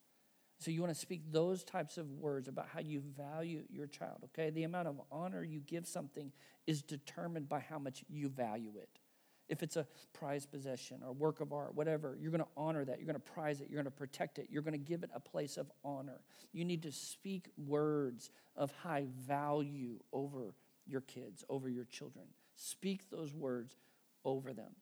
[0.59, 4.19] So you want to speak those types of words about how you value your child,
[4.25, 4.51] okay?
[4.51, 6.33] The amount of honor you give something
[6.67, 8.89] is determined by how much you value it.
[9.49, 12.99] If it's a prized possession or work of art, whatever, you're going to honor that.
[12.99, 13.69] You're going to prize it.
[13.69, 14.49] You're going to protect it.
[14.51, 16.21] You're going to give it a place of honor.
[16.53, 20.55] You need to speak words of high value over
[20.87, 22.27] your kids, over your children.
[22.57, 23.77] Speak those words
[24.25, 24.73] over them.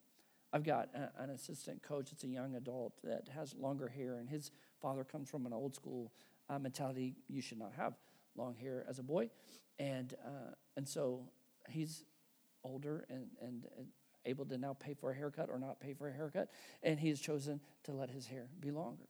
[0.52, 4.28] I've got a, an assistant coach, it's a young adult that has longer hair, and
[4.28, 6.12] his father comes from an old school
[6.48, 7.94] uh, mentality you should not have
[8.36, 9.30] long hair as a boy.
[9.78, 11.28] And, uh, and so
[11.68, 12.04] he's
[12.62, 13.86] older and, and, and
[14.26, 16.50] able to now pay for a haircut or not pay for a haircut,
[16.82, 19.08] and he has chosen to let his hair be longer.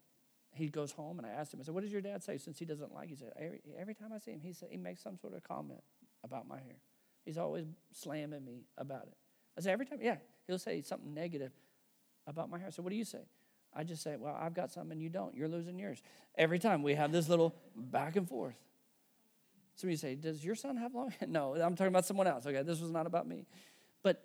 [0.53, 2.59] He goes home, and I asked him, I said, What does your dad say since
[2.59, 3.09] he doesn't like?
[3.09, 5.43] He said, Every, every time I see him, he, said, he makes some sort of
[5.43, 5.83] comment
[6.23, 6.77] about my hair.
[7.25, 9.15] He's always slamming me about it.
[9.57, 11.53] I say, every time, yeah, he'll say something negative
[12.27, 12.71] about my hair.
[12.71, 13.27] So what do you say?
[13.75, 15.35] I just say, well, I've got something and you don't.
[15.35, 16.03] You're losing yours.
[16.37, 18.57] Every time we have this little back and forth.
[19.77, 21.29] Some of you say, does your son have long hair?
[21.29, 22.47] No, I'm talking about someone else.
[22.47, 23.47] Okay, this was not about me.
[24.03, 24.23] But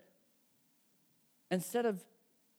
[1.49, 2.03] instead of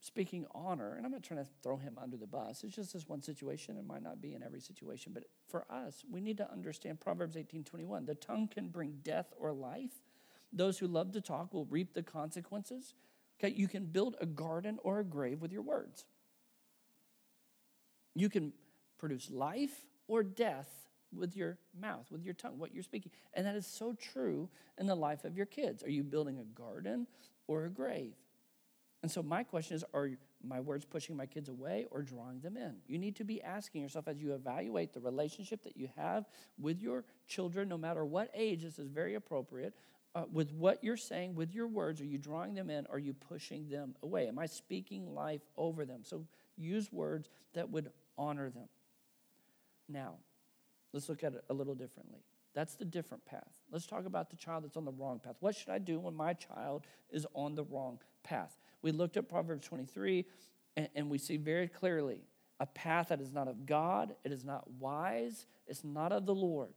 [0.00, 2.64] speaking honor, and I'm not trying to throw him under the bus.
[2.64, 3.76] It's just this one situation.
[3.76, 5.12] It might not be in every situation.
[5.14, 8.06] But for us, we need to understand Proverbs 18 21.
[8.06, 9.92] The tongue can bring death or life,
[10.52, 12.94] those who love to talk will reap the consequences.
[13.42, 16.04] Okay, you can build a garden or a grave with your words.
[18.14, 18.52] You can
[18.98, 20.68] produce life or death
[21.16, 23.12] with your mouth, with your tongue, what you're speaking.
[23.34, 25.82] And that is so true in the life of your kids.
[25.82, 27.06] Are you building a garden
[27.46, 28.14] or a grave?
[29.02, 30.10] And so, my question is are
[30.42, 32.76] my words pushing my kids away or drawing them in?
[32.86, 36.26] You need to be asking yourself as you evaluate the relationship that you have
[36.58, 39.74] with your children, no matter what age, this is very appropriate
[40.14, 42.86] uh, with what you're saying, with your words, are you drawing them in?
[42.90, 44.26] Are you pushing them away?
[44.28, 46.00] Am I speaking life over them?
[46.02, 48.68] So use words that would honor them.
[49.88, 50.14] Now,
[50.92, 52.20] let's look at it a little differently.
[52.54, 53.48] That's the different path.
[53.70, 55.36] Let's talk about the child that's on the wrong path.
[55.40, 58.56] What should I do when my child is on the wrong path?
[58.82, 60.24] We looked at Proverbs 23,
[60.76, 62.22] and, and we see very clearly
[62.58, 66.34] a path that is not of God, it is not wise, it's not of the
[66.34, 66.70] Lord.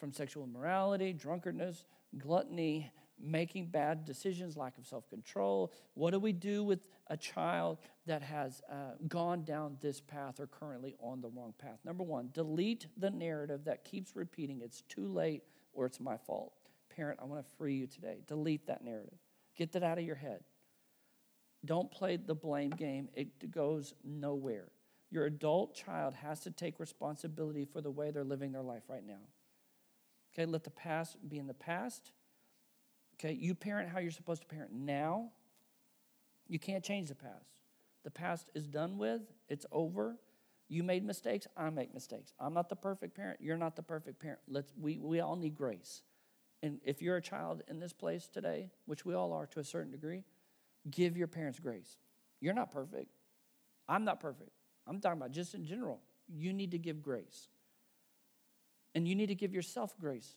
[0.00, 1.84] From sexual immorality, drunkenness,
[2.16, 2.90] gluttony,
[3.22, 5.72] making bad decisions, lack of self control.
[5.94, 10.46] What do we do with a child that has uh, gone down this path or
[10.46, 11.78] currently on the wrong path?
[11.84, 16.54] Number one, delete the narrative that keeps repeating it's too late or it's my fault.
[16.94, 18.22] Parent, I want to free you today.
[18.26, 19.18] Delete that narrative,
[19.56, 20.40] get that out of your head.
[21.64, 24.68] Don't play the blame game, it goes nowhere.
[25.10, 29.06] Your adult child has to take responsibility for the way they're living their life right
[29.06, 29.20] now.
[30.32, 32.12] Okay, let the past be in the past.
[33.14, 35.30] Okay, you parent how you're supposed to parent now.
[36.48, 37.50] You can't change the past.
[38.04, 40.16] The past is done with, it's over.
[40.68, 42.32] You made mistakes, I make mistakes.
[42.38, 44.40] I'm not the perfect parent, you're not the perfect parent.
[44.48, 46.02] Let's we, we all need grace.
[46.62, 49.64] And if you're a child in this place today, which we all are to a
[49.64, 50.24] certain degree,
[50.90, 51.98] give your parents grace.
[52.40, 53.10] You're not perfect.
[53.88, 54.50] I'm not perfect.
[54.86, 56.00] I'm talking about just in general.
[56.28, 57.48] You need to give grace.
[58.94, 60.36] And you need to give yourself grace,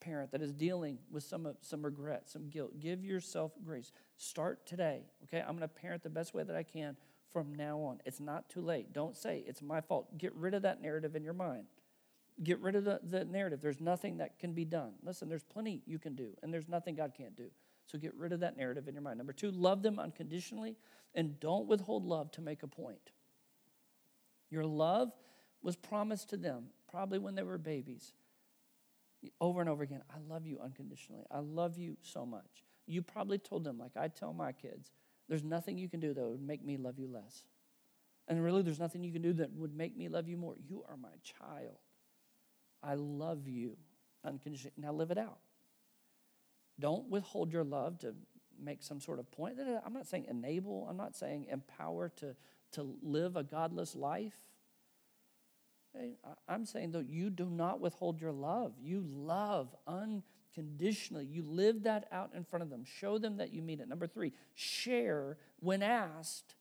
[0.00, 2.78] parent that is dealing with some, uh, some regret, some guilt.
[2.80, 3.92] Give yourself grace.
[4.16, 5.40] Start today, okay?
[5.40, 6.96] I'm going to parent the best way that I can
[7.32, 8.00] from now on.
[8.04, 8.92] It's not too late.
[8.92, 10.18] Don't say it's my fault.
[10.18, 11.64] Get rid of that narrative in your mind.
[12.42, 13.60] Get rid of the, the narrative.
[13.60, 14.92] There's nothing that can be done.
[15.02, 17.50] Listen, there's plenty you can do, and there's nothing God can't do.
[17.86, 19.18] So get rid of that narrative in your mind.
[19.18, 20.76] Number two, love them unconditionally
[21.14, 23.10] and don't withhold love to make a point.
[24.48, 25.12] Your love
[25.62, 28.12] was promised to them probably when they were babies,
[29.40, 31.24] over and over again, I love you unconditionally.
[31.30, 32.64] I love you so much.
[32.86, 34.90] You probably told them, like I tell my kids,
[35.28, 37.44] there's nothing you can do that would make me love you less.
[38.28, 40.54] And really, there's nothing you can do that would make me love you more.
[40.68, 41.78] You are my child.
[42.82, 43.76] I love you
[44.24, 44.74] unconditionally.
[44.76, 45.38] Now live it out.
[46.78, 48.14] Don't withhold your love to
[48.62, 49.58] make some sort of point.
[49.84, 52.34] I'm not saying enable, I'm not saying empower to,
[52.72, 54.36] to live a godless life.
[56.48, 58.74] I'm saying, though, you do not withhold your love.
[58.80, 61.26] You love unconditionally.
[61.26, 62.84] You live that out in front of them.
[62.84, 63.88] Show them that you mean it.
[63.88, 66.54] Number three, share when asked,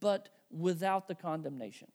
[0.00, 1.88] but without the condemnation.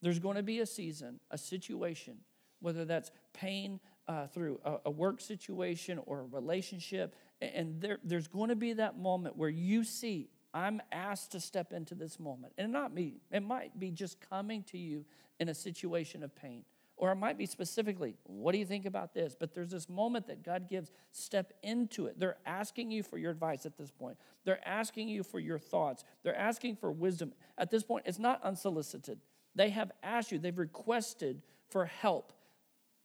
[0.00, 2.18] There's going to be a season, a situation,
[2.60, 8.28] whether that's pain uh, through a, a, work situation or a relationship, and there, there's
[8.28, 12.52] going to be that moment where you see, I'm asked to step into this moment.
[12.58, 15.04] And not me, it might be just coming to you
[15.38, 16.64] in a situation of pain.
[16.96, 19.36] Or it might be specifically, what do you think about this?
[19.38, 22.18] But there's this moment that God gives, step into it.
[22.18, 24.16] They're asking you for your advice at this point.
[24.44, 26.02] They're asking you for your thoughts.
[26.24, 27.32] They're asking for wisdom.
[27.56, 29.20] At this point, it's not unsolicited.
[29.54, 32.32] They have asked you, they've requested for help.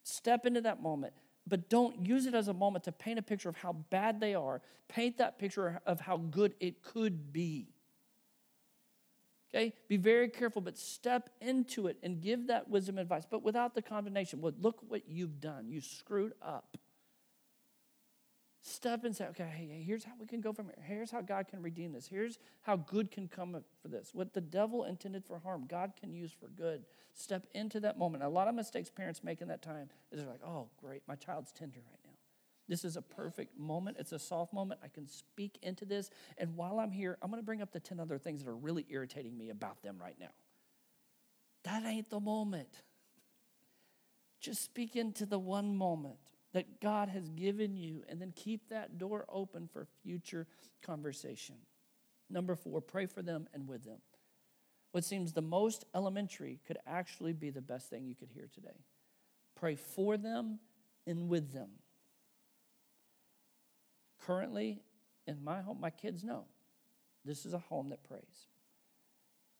[0.01, 1.13] Step into that moment,
[1.47, 4.34] but don't use it as a moment to paint a picture of how bad they
[4.36, 4.62] are.
[4.88, 7.67] Paint that picture of how good it could be.
[9.53, 9.73] Okay?
[9.88, 13.82] Be very careful, but step into it and give that wisdom advice, but without the
[13.82, 14.41] condemnation.
[14.41, 15.69] Well, look what you've done.
[15.69, 16.77] You screwed up.
[18.65, 20.78] Step and say, okay, here's how we can go from here.
[20.88, 22.08] Here's how God can redeem this.
[22.08, 24.12] Here's how good can come for this.
[24.13, 26.86] What the devil intended for harm, God can use for good.
[27.13, 28.23] Step into that moment.
[28.23, 31.15] A lot of mistakes parents make in that time is they're like, oh, great, my
[31.15, 32.13] child's tender right now.
[32.69, 33.97] This is a perfect moment.
[33.99, 34.80] It's a soft moment.
[34.82, 36.10] I can speak into this.
[36.38, 38.56] And while I'm here, I'm going to bring up the 10 other things that are
[38.56, 40.32] really irritating me about them right now.
[41.65, 42.82] That ain't the moment.
[44.39, 46.19] Just speak into the one moment
[46.54, 50.48] that God has given you and then keep that door open for future
[50.84, 51.56] conversation.
[52.30, 54.00] Number four, pray for them and with them.
[54.92, 58.86] What seems the most elementary could actually be the best thing you could hear today.
[59.56, 60.60] Pray for them
[61.08, 61.70] and with them.
[64.26, 64.82] Currently,
[65.28, 66.46] in my home, my kids know
[67.26, 68.48] this is a home that prays.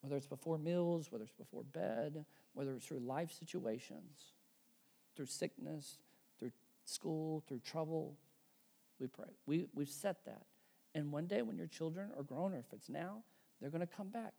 [0.02, 4.34] Whether it's before meals, whether it's before bed, whether it's through life situations,
[5.16, 5.98] through sickness,
[6.86, 8.18] school, through trouble,
[9.00, 9.30] we pray.
[9.46, 10.44] We, we've set that.
[10.96, 13.24] And one day when your children are grown, or if it's now,
[13.60, 14.34] they're going to come back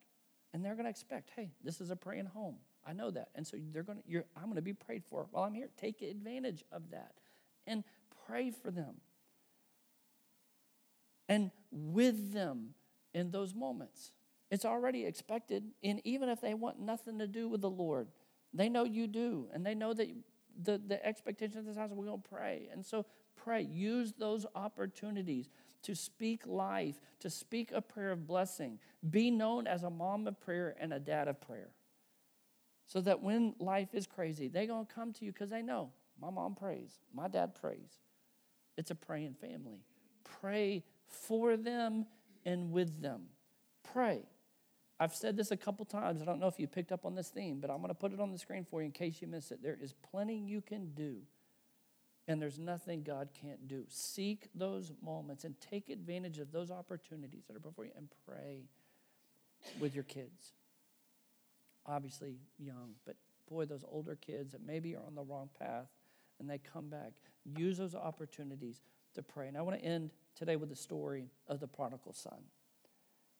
[0.52, 2.56] and they're going to expect, hey, this is a praying home.
[2.86, 3.28] I know that.
[3.34, 5.68] And so they're going to, you're, I'm going to be prayed for while I'm here.
[5.76, 7.14] Take advantage of that
[7.66, 7.82] and
[8.26, 8.96] pray for them
[11.28, 12.74] and with them
[13.12, 14.12] in those moments.
[14.50, 18.08] It's already expected, and even if they want nothing to do with the Lord,
[18.52, 20.08] they know you do, and they know that
[20.62, 22.68] the, the expectation of this house, we're going to pray.
[22.72, 23.62] And so pray.
[23.62, 25.48] Use those opportunities
[25.82, 28.78] to speak life, to speak a prayer of blessing.
[29.10, 31.70] Be known as a mom of prayer and a dad of prayer.
[32.86, 35.90] So that when life is crazy, they're going to come to you because they know
[36.20, 38.00] my mom prays, my dad prays.
[38.76, 39.84] It's a praying family.
[40.40, 42.06] Pray for them
[42.44, 43.22] and with them.
[43.92, 44.22] Pray.
[45.04, 46.22] I've said this a couple times.
[46.22, 48.14] I don't know if you picked up on this theme, but I'm going to put
[48.14, 49.62] it on the screen for you in case you miss it.
[49.62, 51.18] There is plenty you can do,
[52.26, 53.84] and there's nothing God can't do.
[53.88, 58.62] Seek those moments and take advantage of those opportunities that are before you and pray
[59.78, 60.54] with your kids.
[61.84, 65.88] Obviously, young, but boy, those older kids that maybe are on the wrong path
[66.40, 67.12] and they come back,
[67.44, 68.80] use those opportunities
[69.16, 69.48] to pray.
[69.48, 72.38] And I want to end today with the story of the prodigal son.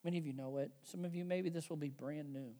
[0.04, 0.70] Many of you know it.
[0.82, 2.52] Some of you, maybe this will be brand new.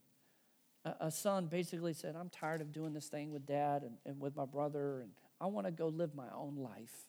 [0.84, 4.18] A, a son basically said, I'm tired of doing this thing with dad and, and
[4.18, 7.06] with my brother, and I want to go live my own life.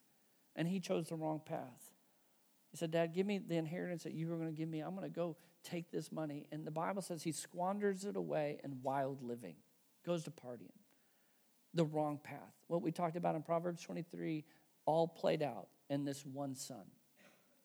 [0.56, 1.92] And he chose the wrong path.
[2.72, 4.82] He said, Dad, give me the inheritance that you were going to give me.
[4.82, 6.46] I'm going to go take this money.
[6.52, 9.56] And the Bible says he squanders it away in wild living,
[10.06, 10.76] goes to partying.
[11.74, 12.54] The wrong path.
[12.68, 14.44] What we talked about in Proverbs 23
[14.86, 16.84] all played out in this one son.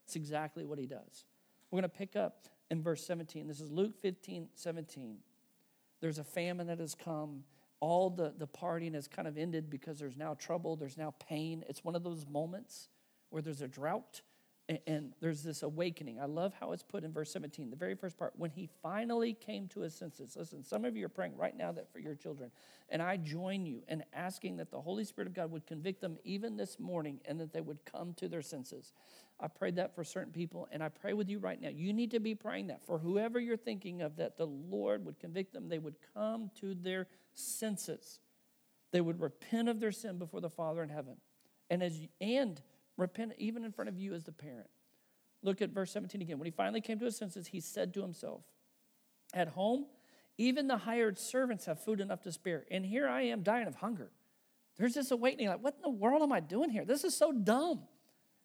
[0.04, 1.24] It's exactly what he does.
[1.70, 3.46] We're going to pick up in verse 17.
[3.46, 5.18] This is Luke 15, 17.
[6.00, 7.44] There's a famine that has come.
[7.80, 11.64] All the, the partying has kind of ended because there's now trouble, there's now pain.
[11.68, 12.88] It's one of those moments
[13.30, 14.22] where there's a drought
[14.86, 16.20] and there's this awakening.
[16.20, 18.32] I love how it's put in verse 17, the very first part.
[18.36, 20.36] When he finally came to his senses.
[20.36, 22.50] Listen, some of you are praying right now that for your children.
[22.88, 26.18] And I join you in asking that the Holy Spirit of God would convict them
[26.24, 28.92] even this morning and that they would come to their senses.
[29.40, 31.70] I prayed that for certain people, and I pray with you right now.
[31.70, 35.18] You need to be praying that for whoever you're thinking of, that the Lord would
[35.18, 35.68] convict them.
[35.68, 38.20] They would come to their senses.
[38.92, 41.16] They would repent of their sin before the Father in heaven.
[41.70, 42.60] And as you, and
[43.00, 44.68] repent even in front of you as the parent.
[45.42, 46.38] Look at verse 17 again.
[46.38, 48.42] When he finally came to his senses, he said to himself,
[49.32, 49.86] At home,
[50.38, 53.76] even the hired servants have food enough to spare, and here I am dying of
[53.76, 54.10] hunger.
[54.76, 56.84] There's this awakening like, what in the world am I doing here?
[56.84, 57.82] This is so dumb.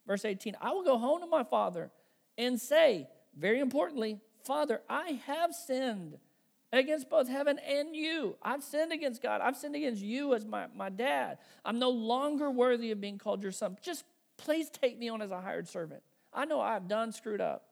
[0.06, 1.92] Verse 18 I will go home to my father
[2.38, 6.18] and say, very importantly, Father, I have sinned
[6.72, 8.36] against both heaven and you.
[8.42, 9.42] I've sinned against God.
[9.42, 11.38] I've sinned against you as my, my dad.
[11.64, 13.78] I'm no longer worthy of being called your son.
[13.82, 14.04] Just
[14.38, 16.04] please take me on as a hired servant.
[16.34, 17.66] I know I've done screwed up.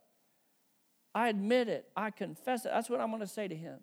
[1.15, 1.87] I admit it.
[1.95, 2.71] I confess it.
[2.73, 3.79] That's what I'm going to say to him.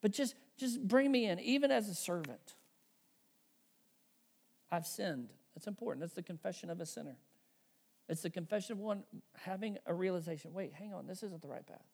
[0.00, 2.54] But just, just bring me in, even as a servant.
[4.70, 5.28] I've sinned.
[5.54, 6.00] That's important.
[6.00, 7.16] That's the confession of a sinner.
[8.08, 9.04] It's the confession of one
[9.36, 11.86] having a realization wait, hang on, this isn't the right path.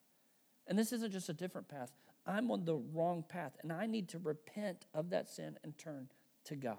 [0.67, 1.91] And this isn't just a different path.
[2.25, 6.09] I'm on the wrong path, and I need to repent of that sin and turn
[6.45, 6.77] to God.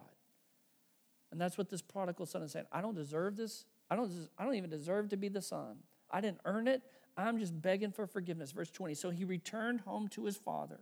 [1.31, 2.67] And that's what this prodigal son is saying.
[2.73, 3.65] I don't deserve this.
[3.91, 5.77] I don't, I don't even deserve to be the son.
[6.11, 6.83] I didn't earn it.
[7.17, 8.53] I'm just begging for forgiveness.
[8.53, 8.95] Verse 20.
[8.95, 10.81] So he returned home to his father.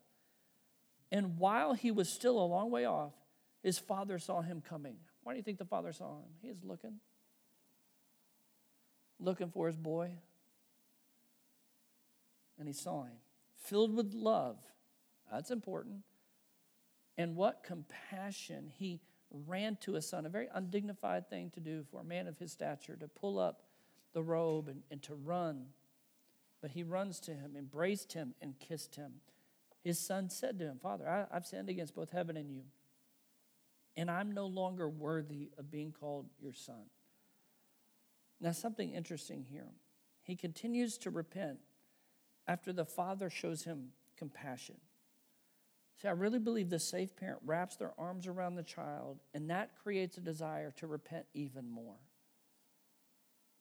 [1.10, 3.12] And while he was still a long way off,
[3.62, 4.96] his father saw him coming.
[5.22, 6.30] Why do you think the father saw him?
[6.40, 7.00] He was looking,
[9.18, 10.12] looking for his boy.
[12.58, 13.16] And he saw him,
[13.64, 14.56] filled with love.
[15.30, 16.02] That's important.
[17.16, 18.70] And what compassion.
[18.72, 19.00] He
[19.30, 22.52] ran to his son, a very undignified thing to do for a man of his
[22.52, 23.62] stature, to pull up
[24.12, 25.66] the robe and, and to run.
[26.60, 29.14] But he runs to him, embraced him, and kissed him.
[29.84, 32.62] His son said to him, Father, I, I've sinned against both heaven and you,
[33.96, 36.86] and I'm no longer worthy of being called your son.
[38.40, 39.68] Now, something interesting here.
[40.22, 41.58] He continues to repent
[42.46, 44.76] after the father shows him compassion.
[46.00, 49.70] See, I really believe the safe parent wraps their arms around the child, and that
[49.82, 51.96] creates a desire to repent even more.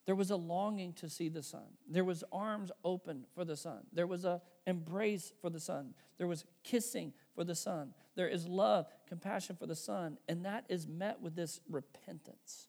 [0.05, 1.65] There was a longing to see the son.
[1.89, 3.87] There was arms open for the son.
[3.91, 5.95] There was a embrace for the son.
[6.17, 7.93] There was kissing for the son.
[8.15, 12.67] There is love, compassion for the son, and that is met with this repentance.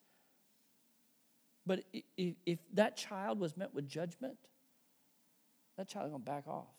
[1.67, 1.85] But
[2.17, 4.39] if that child was met with judgment,
[5.77, 6.78] that child going to back off.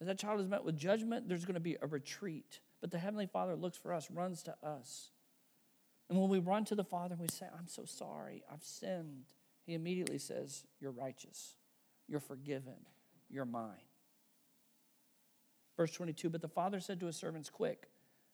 [0.00, 2.60] As that child is met with judgment, there's going to be a retreat.
[2.80, 5.10] But the Heavenly Father looks for us, runs to us.
[6.08, 9.26] And when we run to the Father and we say, I'm so sorry, I've sinned,
[9.66, 11.54] He immediately says, You're righteous,
[12.08, 12.86] you're forgiven,
[13.28, 13.76] you're mine.
[15.76, 17.88] Verse 22 But the Father said to his servants, Quick,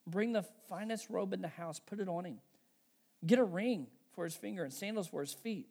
[0.06, 2.38] bring the finest robe in the house, put it on him.
[3.26, 5.68] Get a ring for his finger and sandals for his feet.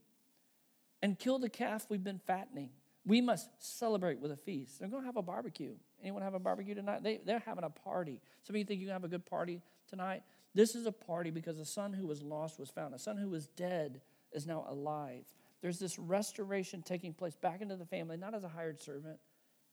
[1.02, 2.70] And kill the calf we've been fattening
[3.06, 4.80] we must celebrate with a feast.
[4.80, 5.74] They're going to have a barbecue.
[6.02, 7.04] Anyone have a barbecue tonight?
[7.04, 8.20] They, they're having a party.
[8.44, 10.24] Some of you think you have a good party tonight?
[10.56, 12.96] This is a party because the son who was lost was found.
[12.96, 14.02] A son who was dead
[14.32, 15.26] is now alive.
[15.62, 19.20] There's this restoration taking place back into the family, not as a hired servant,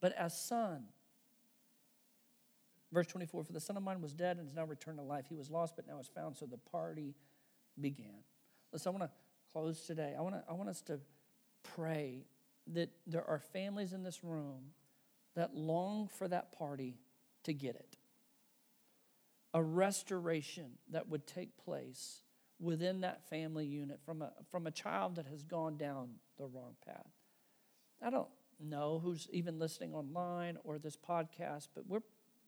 [0.01, 0.85] but as son.
[2.93, 5.25] Verse 24 For the son of mine was dead and is now returned to life.
[5.29, 6.37] He was lost, but now is found.
[6.37, 7.15] So the party
[7.81, 8.25] began.
[8.73, 9.11] Listen, I want to
[9.53, 10.15] close today.
[10.17, 11.01] I want, to, I want us to
[11.63, 12.25] pray
[12.69, 14.73] that there are families in this room
[15.35, 16.99] that long for that party
[17.45, 17.97] to get it.
[19.55, 22.23] A restoration that would take place
[22.61, 26.77] within that family unit from a, from a child that has gone down the wrong
[26.87, 27.11] path.
[28.01, 28.29] I don't
[28.61, 32.01] know who's even listening online or this podcast, but we're,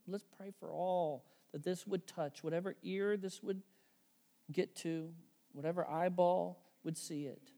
[0.07, 3.61] let's pray for all that this would touch, whatever ear this would
[4.51, 5.09] get to,
[5.51, 7.51] whatever eyeball would see it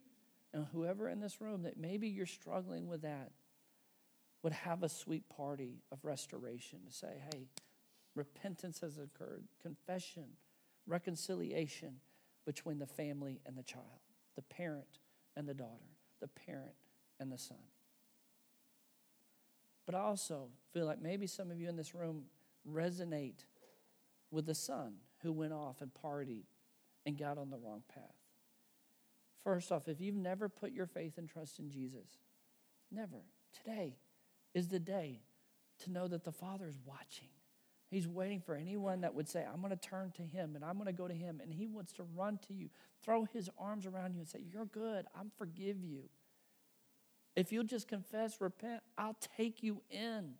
[0.54, 3.32] and whoever in this room that maybe you're struggling with that
[4.44, 7.48] would have a sweet party of restoration to say, hey,
[8.16, 10.26] repentance has occurred, confession,
[10.86, 12.00] reconciliation
[12.46, 14.02] between the family and the child,
[14.36, 15.00] the parent
[15.36, 16.76] and the daughter, the parent
[17.20, 17.58] and the son.
[19.86, 22.26] But I also feel like maybe some of you in this room
[22.70, 23.46] resonate
[24.32, 26.44] with the son who went off and partied
[27.06, 28.17] and got on the wrong path.
[29.48, 32.18] First off, if you've never put your faith and trust in Jesus,
[32.92, 33.24] never,
[33.54, 33.96] today
[34.54, 35.22] is the day
[35.86, 37.30] to know that the Father is watching.
[37.90, 40.74] He's waiting for anyone that would say, I'm going to turn to Him and I'm
[40.74, 41.40] going to go to Him.
[41.42, 42.68] And He wants to run to you,
[43.02, 45.06] throw His arms around you and say, You're good.
[45.18, 46.10] I'm forgive you.
[47.38, 50.34] If you'll just confess, repent, I'll take you in.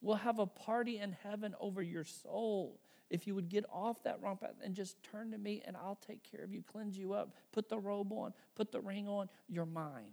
[0.00, 2.80] We'll have a party in heaven over your soul
[3.10, 5.98] if you would get off that wrong path and just turn to me and I'll
[6.06, 9.28] take care of you, cleanse you up, put the robe on, put the ring on,
[9.48, 10.12] you're mine.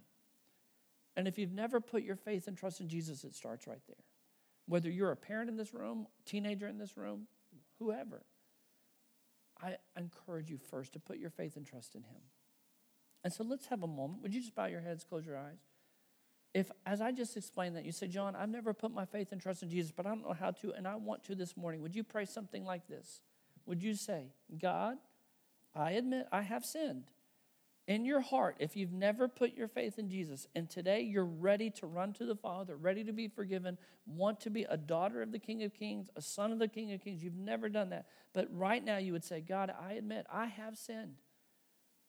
[1.16, 4.04] And if you've never put your faith and trust in Jesus, it starts right there.
[4.66, 7.26] Whether you're a parent in this room, teenager in this room,
[7.78, 8.22] whoever,
[9.62, 12.20] I encourage you first to put your faith and trust in Him.
[13.24, 14.22] And so let's have a moment.
[14.22, 15.58] Would you just bow your heads, close your eyes?
[16.54, 19.40] If, as I just explained that, you say, John, I've never put my faith and
[19.40, 21.82] trust in Jesus, but I don't know how to, and I want to this morning,
[21.82, 23.20] would you pray something like this
[23.66, 24.28] would you say,
[24.60, 24.96] God,
[25.74, 27.04] I admit I have sinned?
[27.86, 31.70] In your heart, if you've never put your faith in Jesus, and today you're ready
[31.72, 33.76] to run to the Father, ready to be forgiven,
[34.06, 36.92] want to be a daughter of the King of Kings, a son of the King
[36.92, 38.06] of Kings, you've never done that.
[38.32, 41.16] But right now you would say, God, I admit I have sinned.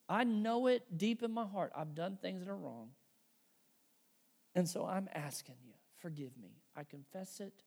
[0.08, 1.72] I know it deep in my heart.
[1.76, 2.90] I've done things that are wrong.
[4.56, 6.58] And so I'm asking you, forgive me.
[6.76, 7.64] I confess it.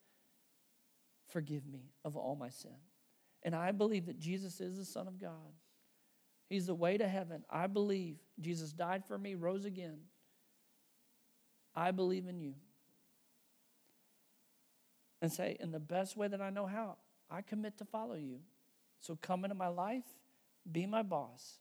[1.29, 2.77] Forgive me of all my sin.
[3.43, 5.55] And I believe that Jesus is the Son of God.
[6.49, 7.45] He's the way to heaven.
[7.49, 9.99] I believe Jesus died for me, rose again.
[11.75, 12.55] I believe in you.
[15.23, 16.97] And say, in the best way that I know how,
[17.31, 18.41] I commit to follow you.
[19.01, 20.05] So come into my life,
[20.71, 21.59] be my boss,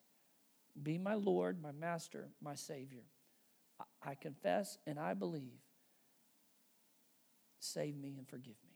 [0.81, 3.03] be my Lord, my master, my Savior.
[4.03, 5.59] I confess and I believe.
[7.59, 8.75] Save me and forgive me.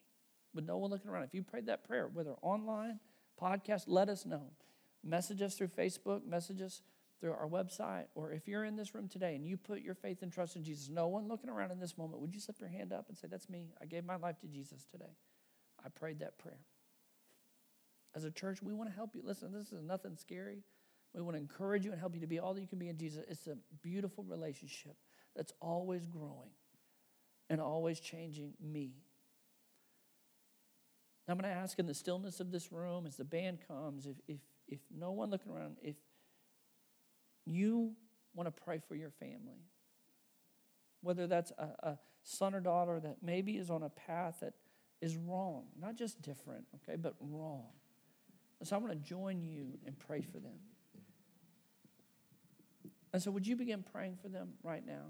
[0.53, 1.23] With no one looking around.
[1.23, 2.99] If you prayed that prayer, whether online,
[3.41, 4.51] podcast, let us know.
[5.03, 6.81] Message us through Facebook, message us
[7.19, 10.21] through our website, or if you're in this room today and you put your faith
[10.21, 12.69] and trust in Jesus, no one looking around in this moment, would you slip your
[12.69, 13.73] hand up and say, That's me.
[13.81, 15.15] I gave my life to Jesus today.
[15.83, 16.59] I prayed that prayer.
[18.15, 19.21] As a church, we want to help you.
[19.23, 20.63] Listen, this is nothing scary.
[21.13, 22.89] We want to encourage you and help you to be all that you can be
[22.89, 23.23] in Jesus.
[23.29, 24.95] It's a beautiful relationship
[25.35, 26.51] that's always growing
[27.49, 28.93] and always changing me.
[31.27, 34.15] I'm going to ask in the stillness of this room as the band comes, if,
[34.27, 35.95] if, if no one looking around, if
[37.45, 37.93] you
[38.35, 39.65] want to pray for your family,
[41.01, 44.53] whether that's a, a son or daughter that maybe is on a path that
[45.01, 47.69] is wrong, not just different, okay, but wrong.
[48.63, 50.59] So I want to join you and pray for them.
[53.15, 55.05] And so, would you begin praying for them right now?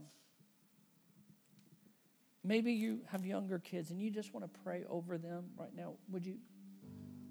[2.44, 5.94] Maybe you have younger kids and you just want to pray over them right now.
[6.10, 6.36] Would you?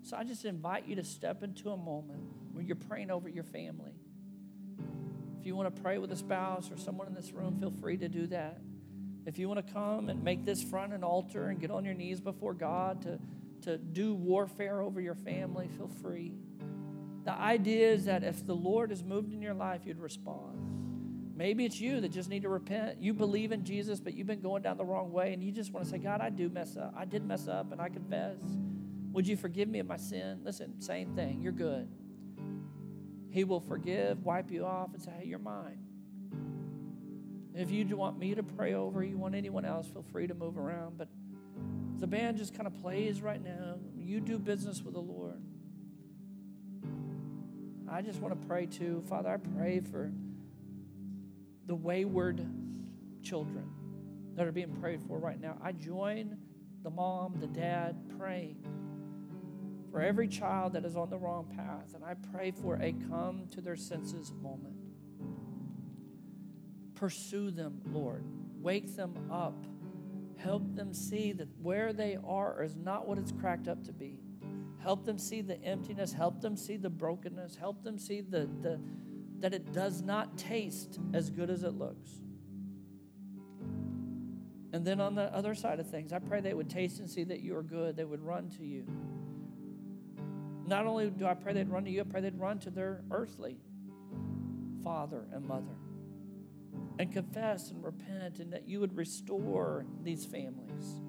[0.03, 3.45] So, I just invite you to step into a moment where you're praying over your
[3.45, 3.93] family.
[5.39, 7.97] If you want to pray with a spouse or someone in this room, feel free
[7.99, 8.59] to do that.
[9.27, 11.95] If you want to come and make this front an altar and get on your
[11.95, 13.21] knees before God to,
[13.61, 16.33] to do warfare over your family, feel free.
[17.25, 20.61] The idea is that if the Lord has moved in your life, you'd respond.
[21.37, 23.01] Maybe it's you that just need to repent.
[23.01, 25.73] You believe in Jesus, but you've been going down the wrong way, and you just
[25.73, 26.95] want to say, God, I do mess up.
[26.97, 28.39] I did mess up, and I confess.
[29.13, 30.41] Would you forgive me of my sin?
[30.45, 31.41] Listen, same thing.
[31.41, 31.89] You're good.
[33.31, 35.79] He will forgive, wipe you off, and say, hey, you're mine.
[37.55, 40.59] If you want me to pray over, you want anyone else, feel free to move
[40.59, 40.99] around.
[40.99, 41.09] But
[41.99, 43.77] the band just kind of plays right now.
[43.97, 45.41] You do business with the Lord.
[47.89, 49.03] I just want to pray too.
[49.09, 50.11] Father, I pray for
[51.67, 52.47] the wayward
[53.23, 53.69] children
[54.37, 55.57] that are being prayed for right now.
[55.63, 56.39] I join
[56.83, 58.57] the mom, the dad praying
[59.91, 61.95] for every child that is on the wrong path.
[61.95, 64.75] And I pray for a come to their senses moment.
[66.95, 68.25] Pursue them, Lord.
[68.61, 69.67] Wake them up.
[70.37, 74.24] Help them see that where they are is not what it's cracked up to be.
[74.85, 76.13] Help them see the emptiness.
[76.13, 77.57] Help them see the brokenness.
[77.57, 78.79] Help them see the, the,
[79.41, 82.11] that it does not taste as good as it looks.
[84.75, 87.25] And then on the other side of things, I pray they would taste and see
[87.25, 87.97] that you are good.
[87.97, 88.85] They would run to you.
[90.67, 93.05] Not only do I pray they'd run to you, I pray they'd run to their
[93.11, 93.57] earthly
[94.83, 95.79] father and mother
[96.99, 101.01] and confess and repent and that you would restore these families.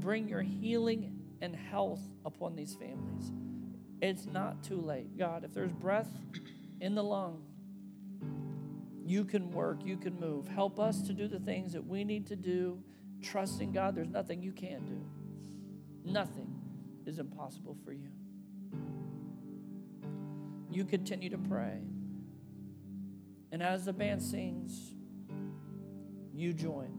[0.00, 3.32] Bring your healing and health upon these families.
[4.00, 5.16] It's not too late.
[5.16, 6.10] God, if there's breath
[6.80, 7.42] in the lung,
[9.04, 10.48] you can work, you can move.
[10.48, 12.82] Help us to do the things that we need to do,
[13.22, 13.94] trusting God.
[13.94, 15.04] There's nothing you can't do,
[16.04, 16.52] nothing
[17.06, 18.10] is impossible for you.
[20.70, 21.78] You continue to pray.
[23.52, 24.92] And as the band sings,
[26.34, 26.95] you join.